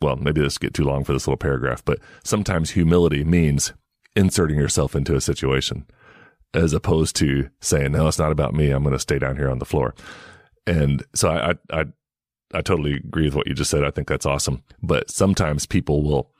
well, 0.00 0.16
maybe 0.16 0.40
this 0.40 0.58
get 0.58 0.74
too 0.74 0.84
long 0.84 1.04
for 1.04 1.12
this 1.12 1.26
little 1.26 1.38
paragraph, 1.38 1.84
but 1.84 1.98
sometimes 2.22 2.70
humility 2.70 3.24
means 3.24 3.72
inserting 4.14 4.58
yourself 4.58 4.94
into 4.94 5.16
a 5.16 5.20
situation 5.20 5.86
as 6.54 6.72
opposed 6.72 7.14
to 7.16 7.50
saying, 7.60 7.92
no, 7.92 8.08
it's 8.08 8.18
not 8.18 8.32
about 8.32 8.54
me. 8.54 8.70
I'm 8.70 8.82
going 8.82 8.94
to 8.94 8.98
stay 8.98 9.18
down 9.18 9.36
here 9.36 9.50
on 9.50 9.58
the 9.58 9.64
floor. 9.64 9.94
And 10.68 11.02
so 11.14 11.30
I, 11.30 11.50
I, 11.50 11.80
I, 11.80 11.84
I 12.54 12.60
totally 12.60 12.94
agree 12.94 13.24
with 13.24 13.34
what 13.34 13.46
you 13.46 13.54
just 13.54 13.70
said. 13.70 13.84
I 13.84 13.90
think 13.90 14.08
that's 14.08 14.26
awesome. 14.26 14.62
But 14.82 15.10
sometimes 15.10 15.66
people 15.66 16.02
will 16.02 16.30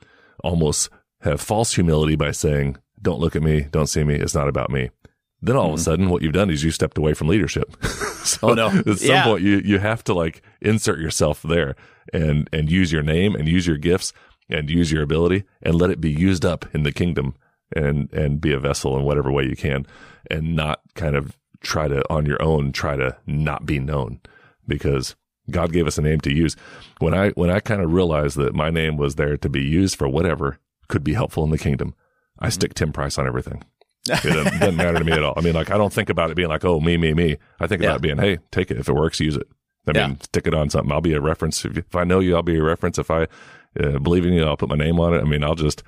almost 0.43 0.89
have 1.21 1.41
false 1.41 1.73
humility 1.73 2.15
by 2.15 2.31
saying, 2.31 2.77
don't 3.01 3.19
look 3.19 3.35
at 3.35 3.41
me. 3.41 3.61
Don't 3.71 3.87
see 3.87 4.03
me. 4.03 4.15
It's 4.15 4.35
not 4.35 4.47
about 4.47 4.69
me. 4.69 4.91
Then 5.41 5.55
all 5.55 5.67
of 5.67 5.71
a 5.71 5.73
mm-hmm. 5.75 5.83
sudden, 5.83 6.09
what 6.09 6.21
you've 6.21 6.33
done 6.33 6.49
is 6.49 6.63
you 6.63 6.71
stepped 6.71 6.97
away 6.97 7.13
from 7.13 7.27
leadership. 7.27 7.75
so 8.23 8.49
Oh, 8.49 8.53
no. 8.53 8.67
At 8.67 8.99
some 8.99 9.09
Yeah. 9.09 9.23
point, 9.23 9.41
you 9.41 9.61
you 9.63 9.79
have 9.79 10.03
to 10.05 10.13
like 10.13 10.41
insert 10.61 10.99
yourself 10.99 11.41
there 11.41 11.75
and 12.13 12.49
and 12.51 12.69
use 12.69 12.91
your 12.91 13.03
name 13.03 13.35
and 13.35 13.47
use 13.47 13.65
your 13.65 13.77
gifts 13.77 14.11
and 14.49 14.69
use 14.69 14.91
your 14.91 15.01
ability 15.01 15.45
and 15.61 15.75
let 15.75 15.91
it 15.91 16.01
be 16.01 16.11
used 16.11 16.45
up 16.45 16.65
in 16.75 16.83
the 16.83 16.91
kingdom 16.91 17.35
and 17.73 18.11
and 18.13 18.41
be 18.41 18.51
a 18.51 18.59
vessel 18.59 18.97
in 18.97 19.03
whatever 19.03 19.31
way 19.31 19.45
you 19.45 19.55
can 19.55 19.85
and 20.29 20.55
not 20.55 20.81
kind 20.95 21.15
of 21.15 21.37
try 21.61 21.87
to 21.87 22.03
on 22.11 22.25
your 22.25 22.41
own 22.41 22.71
try 22.71 22.95
to 22.95 23.17
not 23.25 23.65
be 23.65 23.79
known 23.79 24.19
because 24.67 25.15
God 25.49 25.71
gave 25.73 25.87
us 25.87 25.97
a 25.97 26.01
name 26.01 26.19
to 26.21 26.33
use. 26.33 26.55
When 26.99 27.13
I 27.13 27.29
when 27.31 27.49
I 27.49 27.59
kind 27.59 27.81
of 27.81 27.91
realized 27.93 28.37
that 28.37 28.53
my 28.55 28.69
name 28.69 28.97
was 28.97 29.15
there 29.15 29.37
to 29.37 29.49
be 29.49 29.61
used 29.63 29.95
for 29.97 30.07
whatever 30.07 30.59
could 30.87 31.03
be 31.03 31.13
helpful 31.13 31.43
in 31.43 31.49
the 31.49 31.57
kingdom, 31.57 31.95
I 32.39 32.49
stick 32.49 32.73
Tim 32.73 32.91
Price 32.93 33.17
on 33.17 33.27
everything. 33.27 33.63
It 34.11 34.23
doesn't, 34.23 34.59
doesn't 34.59 34.75
matter 34.77 34.97
to 34.97 35.03
me 35.03 35.11
at 35.11 35.23
all. 35.23 35.33
I 35.37 35.41
mean, 35.41 35.53
like 35.53 35.69
I 35.69 35.77
don't 35.77 35.93
think 35.93 36.09
about 36.09 36.31
it 36.31 36.35
being 36.35 36.49
like, 36.49 36.65
oh, 36.65 36.79
me, 36.79 36.97
me, 36.97 37.13
me. 37.13 37.37
I 37.59 37.67
think 37.67 37.81
Yeah. 37.81 37.89
about 37.89 37.97
it 37.97 38.01
being, 38.01 38.17
hey, 38.17 38.39
take 38.49 38.71
it 38.71 38.77
if 38.77 38.87
it 38.89 38.93
works, 38.93 39.19
use 39.19 39.35
it. 39.35 39.47
I 39.87 39.91
Yeah. 39.93 40.07
mean, 40.07 40.21
stick 40.21 40.47
it 40.47 40.53
on 40.55 40.69
something. 40.71 40.91
I'll 40.91 41.01
be 41.01 41.13
a 41.13 41.21
reference. 41.21 41.63
If, 41.65 41.77
if 41.77 41.95
I 41.95 42.05
know 42.05 42.19
you, 42.19 42.35
I'll 42.35 42.41
be 42.41 42.57
a 42.57 42.63
reference. 42.63 42.97
If 42.97 43.11
I 43.11 43.27
uh, 43.79 43.99
believe 43.99 44.25
in 44.25 44.33
you, 44.33 44.45
I'll 44.45 44.57
put 44.57 44.69
my 44.69 44.75
name 44.75 44.99
on 44.99 45.13
it. 45.13 45.19
I 45.19 45.25
mean, 45.25 45.43
I'll 45.43 45.53
just, 45.53 45.83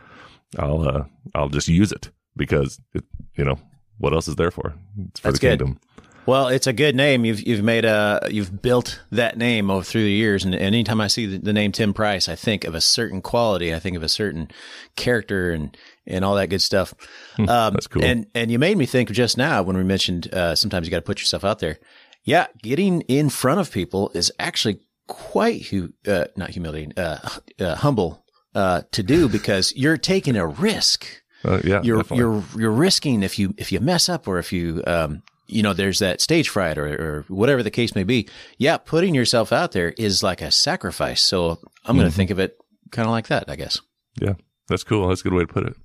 I'll, 0.59 0.87
uh, 0.87 1.03
I'll 1.33 1.49
just 1.49 1.67
use 1.67 1.91
it 1.91 2.11
because 2.35 2.79
it, 2.93 3.05
you 3.35 3.43
know, 3.45 3.57
what 4.01 4.13
else 4.13 4.27
is 4.27 4.35
there 4.35 4.51
for? 4.51 4.73
It's 5.07 5.19
for 5.19 5.27
That's 5.27 5.39
the 5.39 5.47
good. 5.47 5.59
kingdom. 5.59 5.79
Well, 6.27 6.49
it's 6.49 6.67
a 6.67 6.73
good 6.73 6.95
name. 6.95 7.25
You've 7.25 7.41
you've 7.41 7.63
made 7.63 7.83
a 7.83 8.27
you've 8.29 8.61
built 8.61 9.01
that 9.11 9.37
name 9.37 9.71
over 9.71 9.83
through 9.83 10.03
the 10.03 10.11
years, 10.11 10.45
and 10.45 10.53
anytime 10.53 11.01
I 11.01 11.07
see 11.07 11.25
the, 11.25 11.37
the 11.39 11.53
name 11.53 11.71
Tim 11.71 11.95
Price, 11.95 12.29
I 12.29 12.35
think 12.35 12.63
of 12.63 12.75
a 12.75 12.81
certain 12.81 13.21
quality. 13.21 13.73
I 13.73 13.79
think 13.79 13.97
of 13.97 14.03
a 14.03 14.09
certain 14.09 14.49
character 14.95 15.51
and 15.51 15.75
and 16.05 16.23
all 16.23 16.35
that 16.35 16.47
good 16.51 16.61
stuff. 16.61 16.93
Um, 17.39 17.45
That's 17.47 17.87
cool. 17.87 18.03
And 18.03 18.27
and 18.35 18.51
you 18.51 18.59
made 18.59 18.77
me 18.77 18.85
think 18.85 19.09
just 19.09 19.35
now 19.35 19.63
when 19.63 19.75
we 19.75 19.83
mentioned 19.83 20.31
uh, 20.31 20.55
sometimes 20.55 20.85
you 20.85 20.91
got 20.91 20.97
to 20.97 21.01
put 21.03 21.19
yourself 21.19 21.43
out 21.43 21.57
there. 21.59 21.79
Yeah, 22.23 22.47
getting 22.61 23.01
in 23.01 23.29
front 23.29 23.59
of 23.59 23.71
people 23.71 24.11
is 24.13 24.31
actually 24.37 24.79
quite 25.07 25.65
hu- 25.67 25.93
uh, 26.07 26.25
not 26.37 26.51
humiliating, 26.51 26.93
uh, 26.97 27.17
uh, 27.59 27.75
humble 27.75 28.23
uh, 28.53 28.83
to 28.91 29.01
do 29.01 29.27
because 29.27 29.73
you're 29.75 29.97
taking 29.97 30.35
a 30.35 30.45
risk 30.45 31.20
Uh, 31.43 31.59
yeah, 31.63 31.81
you're 31.83 31.97
definitely. 31.97 32.17
you're 32.17 32.43
you're 32.57 32.71
risking 32.71 33.23
if 33.23 33.39
you 33.39 33.53
if 33.57 33.71
you 33.71 33.79
mess 33.79 34.09
up 34.09 34.27
or 34.27 34.37
if 34.37 34.53
you 34.53 34.83
um 34.85 35.23
you 35.47 35.63
know 35.63 35.73
there's 35.73 35.99
that 35.99 36.21
stage 36.21 36.49
fright 36.49 36.77
or 36.77 36.87
or 36.87 37.25
whatever 37.27 37.63
the 37.63 37.71
case 37.71 37.95
may 37.95 38.03
be 38.03 38.27
yeah 38.57 38.77
putting 38.77 39.13
yourself 39.15 39.51
out 39.51 39.71
there 39.71 39.89
is 39.97 40.23
like 40.23 40.41
a 40.41 40.51
sacrifice 40.51 41.21
so 41.21 41.59
i'm 41.85 41.97
going 41.97 42.09
to 42.09 42.15
think 42.15 42.29
of 42.29 42.39
it 42.39 42.57
kind 42.91 43.05
of 43.07 43.11
like 43.11 43.27
that 43.27 43.49
i 43.49 43.55
guess 43.55 43.81
yeah, 44.21 44.33
that's 44.67 44.83
cool. 44.83 45.07
That's 45.07 45.21
a 45.21 45.23
good 45.23 45.33
way 45.33 45.43
to 45.45 45.53
put 45.53 45.65
it. 45.65 45.75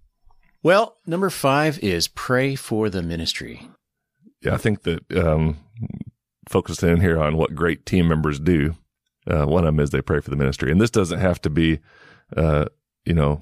well 0.62 0.96
number 1.06 1.30
five 1.30 1.78
is 1.80 2.06
pray 2.08 2.54
for 2.54 2.90
the 2.90 3.02
ministry 3.02 3.68
Yeah, 4.42 4.54
I 4.54 4.58
think 4.58 4.82
that 4.82 5.16
um, 5.16 5.58
focusing 6.48 6.90
in 6.90 7.00
here 7.00 7.18
on 7.20 7.36
what 7.36 7.54
great 7.54 7.86
team 7.86 8.08
members 8.08 8.38
do. 8.38 8.76
Uh, 9.28 9.44
one 9.46 9.64
of 9.64 9.74
them 9.74 9.80
is 9.80 9.90
they 9.90 10.00
pray 10.02 10.20
for 10.20 10.30
the 10.30 10.36
ministry, 10.36 10.70
and 10.70 10.80
this 10.80 10.90
doesn't 10.90 11.18
have 11.18 11.40
to 11.42 11.50
be, 11.50 11.80
uh, 12.36 12.66
you 13.04 13.14
know, 13.14 13.40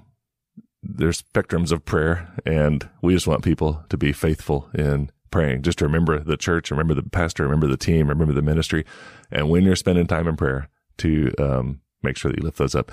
there's 0.84 1.22
spectrums 1.22 1.72
of 1.72 1.84
prayer, 1.84 2.32
and 2.44 2.88
we 3.02 3.14
just 3.14 3.26
want 3.26 3.44
people 3.44 3.84
to 3.88 3.96
be 3.96 4.12
faithful 4.12 4.68
in 4.74 5.10
praying. 5.30 5.62
Just 5.62 5.78
to 5.78 5.86
remember 5.86 6.18
the 6.20 6.36
church, 6.36 6.70
remember 6.70 6.94
the 6.94 7.02
pastor, 7.02 7.44
remember 7.44 7.66
the 7.66 7.76
team, 7.76 8.08
remember 8.08 8.32
the 8.32 8.42
ministry, 8.42 8.84
and 9.30 9.50
when 9.50 9.64
you're 9.64 9.76
spending 9.76 10.06
time 10.06 10.28
in 10.28 10.36
prayer, 10.36 10.68
to 10.98 11.32
um, 11.38 11.80
make 12.02 12.16
sure 12.16 12.30
that 12.30 12.38
you 12.38 12.44
lift 12.44 12.58
those 12.58 12.74
up. 12.74 12.92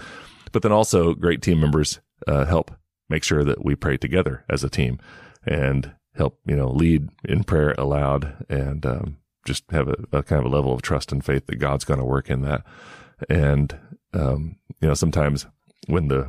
But 0.51 0.63
then 0.63 0.71
also, 0.71 1.13
great 1.13 1.41
team 1.41 1.59
members 1.59 1.99
uh, 2.27 2.45
help 2.45 2.71
make 3.09 3.23
sure 3.23 3.43
that 3.43 3.63
we 3.63 3.75
pray 3.75 3.97
together 3.97 4.43
as 4.49 4.63
a 4.63 4.69
team, 4.69 4.99
and 5.45 5.93
help 6.15 6.39
you 6.45 6.55
know 6.55 6.69
lead 6.69 7.09
in 7.25 7.43
prayer 7.43 7.73
aloud 7.77 8.45
and 8.49 8.85
um, 8.85 9.17
just 9.45 9.63
have 9.71 9.87
a, 9.87 9.95
a 10.11 10.23
kind 10.23 10.45
of 10.45 10.51
a 10.51 10.55
level 10.55 10.73
of 10.73 10.81
trust 10.81 11.11
and 11.11 11.23
faith 11.23 11.45
that 11.47 11.55
God's 11.55 11.85
going 11.85 11.99
to 11.99 12.05
work 12.05 12.29
in 12.29 12.41
that. 12.41 12.63
And 13.29 13.77
um, 14.13 14.57
you 14.81 14.87
know 14.87 14.93
sometimes 14.93 15.45
when 15.87 16.07
the 16.07 16.27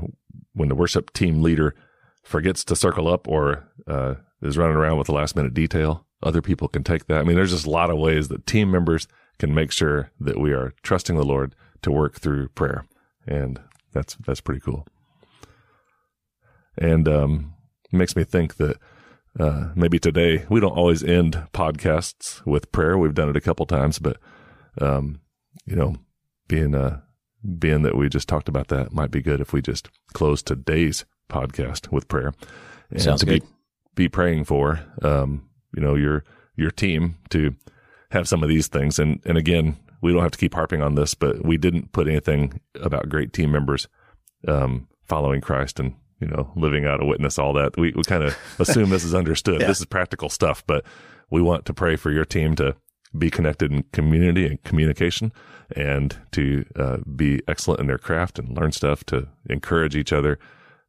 when 0.54 0.68
the 0.68 0.74
worship 0.74 1.12
team 1.12 1.42
leader 1.42 1.74
forgets 2.22 2.64
to 2.64 2.76
circle 2.76 3.08
up 3.08 3.26
or 3.26 3.68
uh, 3.86 4.14
is 4.40 4.58
running 4.58 4.76
around 4.76 4.98
with 4.98 5.06
the 5.06 5.14
last 5.14 5.36
minute 5.36 5.54
detail, 5.54 6.06
other 6.22 6.42
people 6.42 6.68
can 6.68 6.84
take 6.84 7.06
that. 7.06 7.20
I 7.20 7.22
mean, 7.24 7.36
there's 7.36 7.50
just 7.50 7.66
a 7.66 7.70
lot 7.70 7.90
of 7.90 7.98
ways 7.98 8.28
that 8.28 8.46
team 8.46 8.70
members 8.70 9.08
can 9.38 9.54
make 9.54 9.72
sure 9.72 10.10
that 10.20 10.38
we 10.38 10.52
are 10.52 10.72
trusting 10.82 11.16
the 11.16 11.24
Lord 11.24 11.54
to 11.82 11.90
work 11.90 12.20
through 12.20 12.48
prayer, 12.48 12.84
and 13.26 13.60
that's 13.92 14.16
that's 14.26 14.40
pretty 14.40 14.60
cool. 14.60 14.86
And 16.78 17.08
um, 17.08 17.54
makes 17.90 18.16
me 18.16 18.24
think 18.24 18.56
that 18.56 18.76
uh, 19.38 19.70
maybe 19.74 19.98
today 19.98 20.44
we 20.48 20.60
don't 20.60 20.76
always 20.76 21.02
end 21.02 21.46
podcasts 21.52 22.44
with 22.46 22.72
prayer. 22.72 22.96
We've 22.96 23.14
done 23.14 23.28
it 23.28 23.36
a 23.36 23.40
couple 23.40 23.66
times, 23.66 23.98
but 23.98 24.18
um, 24.80 25.20
you 25.66 25.76
know, 25.76 25.96
being 26.48 26.74
uh, 26.74 27.00
being 27.58 27.82
that 27.82 27.96
we 27.96 28.08
just 28.08 28.28
talked 28.28 28.48
about 28.48 28.68
that 28.68 28.92
might 28.92 29.10
be 29.10 29.20
good 29.20 29.40
if 29.40 29.52
we 29.52 29.60
just 29.60 29.88
close 30.12 30.42
today's 30.42 31.04
podcast 31.28 31.90
with 31.90 32.08
prayer 32.08 32.32
and 32.90 33.02
Sounds 33.02 33.20
to 33.20 33.26
good. 33.26 33.42
be 33.42 33.46
be 33.94 34.08
praying 34.08 34.44
for 34.44 34.80
um, 35.02 35.48
you 35.74 35.82
know 35.82 35.94
your 35.94 36.24
your 36.56 36.70
team 36.70 37.16
to 37.30 37.54
have 38.10 38.28
some 38.28 38.42
of 38.42 38.48
these 38.48 38.68
things. 38.68 38.98
And 38.98 39.20
and 39.24 39.36
again, 39.38 39.76
we 40.00 40.12
don't 40.12 40.22
have 40.22 40.32
to 40.32 40.38
keep 40.38 40.54
harping 40.54 40.82
on 40.82 40.94
this, 40.94 41.14
but 41.14 41.44
we 41.44 41.56
didn't 41.56 41.92
put 41.92 42.08
anything 42.08 42.60
about 42.80 43.08
great 43.08 43.32
team 43.32 43.52
members 43.52 43.88
um, 44.46 44.88
following 45.04 45.40
Christ 45.40 45.80
and 45.80 45.94
you 46.20 46.26
know 46.28 46.52
living 46.56 46.86
out 46.86 47.02
a 47.02 47.06
witness, 47.06 47.38
all 47.38 47.52
that. 47.54 47.76
We 47.76 47.92
we 47.96 48.02
kind 48.02 48.22
of 48.24 48.36
assume 48.58 48.90
this 48.90 49.04
is 49.04 49.14
understood. 49.14 49.60
Yeah. 49.60 49.66
This 49.68 49.80
is 49.80 49.86
practical 49.86 50.28
stuff, 50.28 50.64
but 50.66 50.84
we 51.30 51.42
want 51.42 51.66
to 51.66 51.74
pray 51.74 51.96
for 51.96 52.10
your 52.10 52.24
team 52.24 52.54
to 52.56 52.76
be 53.16 53.30
connected 53.30 53.72
in 53.72 53.84
community 53.92 54.46
and 54.46 54.62
communication 54.62 55.32
and 55.76 56.18
to 56.32 56.64
uh, 56.76 56.98
be 57.16 57.40
excellent 57.48 57.80
in 57.80 57.86
their 57.86 57.98
craft 57.98 58.38
and 58.38 58.56
learn 58.56 58.72
stuff 58.72 59.04
to 59.04 59.28
encourage 59.48 59.96
each 59.96 60.12
other 60.12 60.38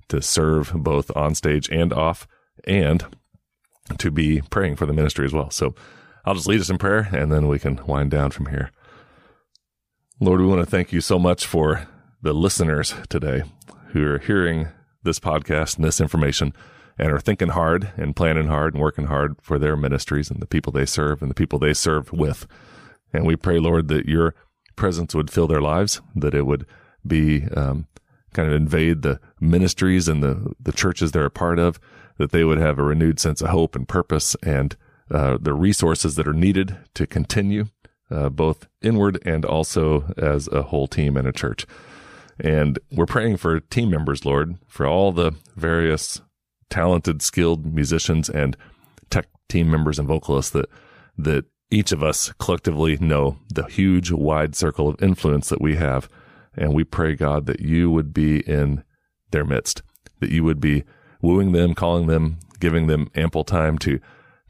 to 0.09 0.21
serve 0.21 0.71
both 0.73 1.15
on 1.15 1.35
stage 1.35 1.69
and 1.69 1.93
off 1.93 2.27
and 2.65 3.05
to 3.97 4.11
be 4.11 4.41
praying 4.49 4.75
for 4.75 4.85
the 4.85 4.93
ministry 4.93 5.25
as 5.25 5.33
well. 5.33 5.49
So 5.49 5.75
I'll 6.25 6.35
just 6.35 6.47
lead 6.47 6.61
us 6.61 6.69
in 6.69 6.77
prayer 6.77 7.09
and 7.11 7.31
then 7.31 7.47
we 7.47 7.59
can 7.59 7.85
wind 7.85 8.11
down 8.11 8.31
from 8.31 8.47
here. 8.47 8.71
Lord, 10.19 10.39
we 10.39 10.47
want 10.47 10.61
to 10.61 10.69
thank 10.69 10.93
you 10.93 11.01
so 11.01 11.19
much 11.19 11.45
for 11.45 11.87
the 12.21 12.33
listeners 12.33 12.95
today 13.09 13.43
who 13.89 14.05
are 14.05 14.19
hearing 14.19 14.69
this 15.03 15.19
podcast 15.19 15.75
and 15.75 15.83
this 15.83 15.99
information 15.99 16.53
and 16.97 17.11
are 17.11 17.19
thinking 17.19 17.49
hard 17.49 17.91
and 17.97 18.15
planning 18.15 18.47
hard 18.47 18.73
and 18.73 18.81
working 18.81 19.05
hard 19.05 19.35
for 19.41 19.57
their 19.57 19.75
ministries 19.75 20.29
and 20.29 20.41
the 20.41 20.47
people 20.47 20.71
they 20.71 20.85
serve 20.85 21.21
and 21.21 21.29
the 21.29 21.35
people 21.35 21.59
they 21.59 21.73
serve 21.73 22.11
with. 22.11 22.47
And 23.11 23.25
we 23.25 23.35
pray, 23.35 23.59
Lord, 23.59 23.87
that 23.89 24.07
your 24.07 24.35
presence 24.75 25.13
would 25.13 25.31
fill 25.31 25.47
their 25.47 25.61
lives, 25.61 26.01
that 26.15 26.33
it 26.33 26.45
would 26.45 26.65
be 27.05 27.45
um, 27.55 27.87
kind 28.33 28.47
of 28.47 28.55
invade 28.55 29.01
the 29.01 29.19
ministries 29.39 30.07
and 30.07 30.23
the, 30.23 30.53
the 30.59 30.71
churches 30.71 31.11
they're 31.11 31.25
a 31.25 31.31
part 31.31 31.59
of, 31.59 31.79
that 32.17 32.31
they 32.31 32.43
would 32.43 32.57
have 32.57 32.79
a 32.79 32.83
renewed 32.83 33.19
sense 33.19 33.41
of 33.41 33.49
hope 33.49 33.75
and 33.75 33.87
purpose 33.87 34.35
and 34.43 34.75
uh, 35.11 35.37
the 35.39 35.53
resources 35.53 36.15
that 36.15 36.27
are 36.27 36.33
needed 36.33 36.77
to 36.95 37.05
continue, 37.05 37.65
uh, 38.09 38.29
both 38.29 38.67
inward 38.81 39.19
and 39.25 39.45
also 39.45 40.13
as 40.17 40.47
a 40.47 40.63
whole 40.63 40.87
team 40.87 41.17
and 41.17 41.27
a 41.27 41.31
church. 41.31 41.65
And 42.39 42.79
we're 42.91 43.05
praying 43.05 43.37
for 43.37 43.59
team 43.59 43.91
members, 43.91 44.25
Lord, 44.25 44.57
for 44.67 44.87
all 44.87 45.11
the 45.11 45.33
various 45.55 46.21
talented, 46.69 47.21
skilled 47.21 47.65
musicians 47.65 48.29
and 48.29 48.57
tech 49.09 49.27
team 49.49 49.69
members 49.69 49.99
and 49.99 50.07
vocalists 50.07 50.51
that 50.51 50.69
that 51.17 51.45
each 51.69 51.91
of 51.91 52.03
us 52.03 52.31
collectively 52.39 52.97
know 52.97 53.39
the 53.51 53.65
huge 53.65 54.11
wide 54.11 54.55
circle 54.55 54.87
of 54.87 55.01
influence 55.01 55.49
that 55.49 55.61
we 55.61 55.75
have. 55.75 56.07
And 56.55 56.73
we 56.73 56.83
pray, 56.83 57.15
God, 57.15 57.47
that 57.47 57.61
you 57.61 57.89
would 57.89 58.13
be 58.13 58.41
in 58.41 58.83
their 59.31 59.43
midst, 59.43 59.81
that 60.19 60.29
you 60.29 60.43
would 60.43 60.59
be 60.59 60.83
wooing 61.21 61.51
them, 61.51 61.73
calling 61.73 62.05
them, 62.07 62.37
giving 62.59 62.87
them 62.87 63.09
ample 63.15 63.43
time 63.43 63.77
to 63.79 63.99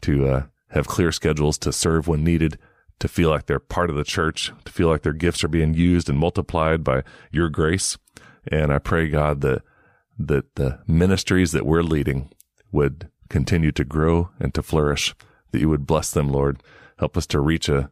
to 0.02 0.28
uh, 0.28 0.44
have 0.72 0.88
clear 0.88 1.12
schedules 1.12 1.58
to 1.60 1.72
serve 1.72 2.08
when 2.08 2.24
needed, 2.24 2.58
to 3.00 3.08
feel 3.08 3.30
like 3.30 3.46
they're 3.46 3.60
part 3.60 3.90
of 3.90 3.96
the 3.96 4.04
church, 4.04 4.52
to 4.66 4.72
feel 4.72 4.90
like 4.90 5.04
their 5.04 5.14
gifts 5.14 5.44
are 5.44 5.50
being 5.50 5.74
used 5.74 6.10
and 6.10 6.20
multiplied 6.20 6.84
by 6.84 7.04
your 7.32 7.48
grace. 7.48 7.98
And 8.48 8.74
I 8.74 8.80
pray, 8.80 9.08
God, 9.08 9.40
that 9.42 9.62
that 10.18 10.56
the 10.56 10.80
ministries 10.88 11.52
that 11.52 11.66
we're 11.66 11.84
leading 11.84 12.30
would 12.72 13.10
continue 13.30 13.72
to 13.72 13.84
grow 13.84 14.30
and 14.40 14.54
to 14.54 14.62
flourish, 14.62 15.16
that 15.52 15.60
you 15.60 15.70
would 15.70 15.88
bless 15.88 16.12
them, 16.12 16.30
Lord. 16.30 16.62
Help 17.00 17.18
us 17.18 17.26
to 17.28 17.40
reach 17.40 17.68
a, 17.70 17.90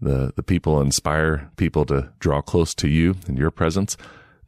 the, 0.00 0.32
the 0.36 0.42
people, 0.42 0.80
inspire 0.80 1.50
people 1.56 1.84
to 1.86 2.12
draw 2.18 2.40
close 2.40 2.74
to 2.76 2.88
you 2.88 3.16
in 3.28 3.36
your 3.36 3.50
presence, 3.50 3.96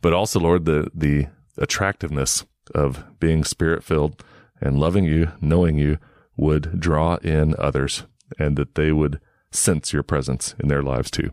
but 0.01 0.13
also, 0.13 0.41
Lord, 0.41 0.65
the, 0.65 0.91
the 0.95 1.27
attractiveness 1.59 2.45
of 2.75 3.05
being 3.21 3.45
spirit 3.45 3.85
filled 3.85 4.25
and 4.61 4.79
loving 4.79 5.05
you, 5.05 5.33
knowing 5.41 5.77
you 5.77 5.99
would 6.37 6.81
draw 6.81 7.17
in 7.17 7.55
others 7.59 8.05
and 8.39 8.57
that 8.57 8.75
they 8.75 8.93
would 8.93 9.21
sense 9.51 9.93
your 9.93 10.03
presence 10.03 10.55
in 10.59 10.69
their 10.69 10.83
lives 10.83 11.11
too. 11.11 11.31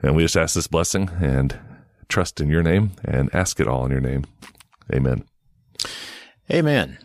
And 0.00 0.16
we 0.16 0.24
just 0.24 0.36
ask 0.36 0.54
this 0.54 0.66
blessing 0.66 1.10
and 1.20 1.58
trust 2.08 2.40
in 2.40 2.48
your 2.48 2.62
name 2.62 2.92
and 3.04 3.34
ask 3.34 3.60
it 3.60 3.68
all 3.68 3.84
in 3.84 3.92
your 3.92 4.00
name. 4.00 4.24
Amen. 4.92 5.24
Amen. 6.50 6.98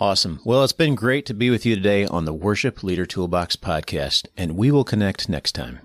Awesome. 0.00 0.40
Well, 0.44 0.62
it's 0.62 0.72
been 0.72 0.94
great 0.94 1.26
to 1.26 1.34
be 1.34 1.50
with 1.50 1.66
you 1.66 1.74
today 1.74 2.06
on 2.06 2.24
the 2.24 2.32
Worship 2.32 2.82
Leader 2.82 3.06
Toolbox 3.06 3.56
podcast, 3.56 4.26
and 4.36 4.56
we 4.56 4.70
will 4.70 4.84
connect 4.84 5.28
next 5.28 5.52
time. 5.52 5.80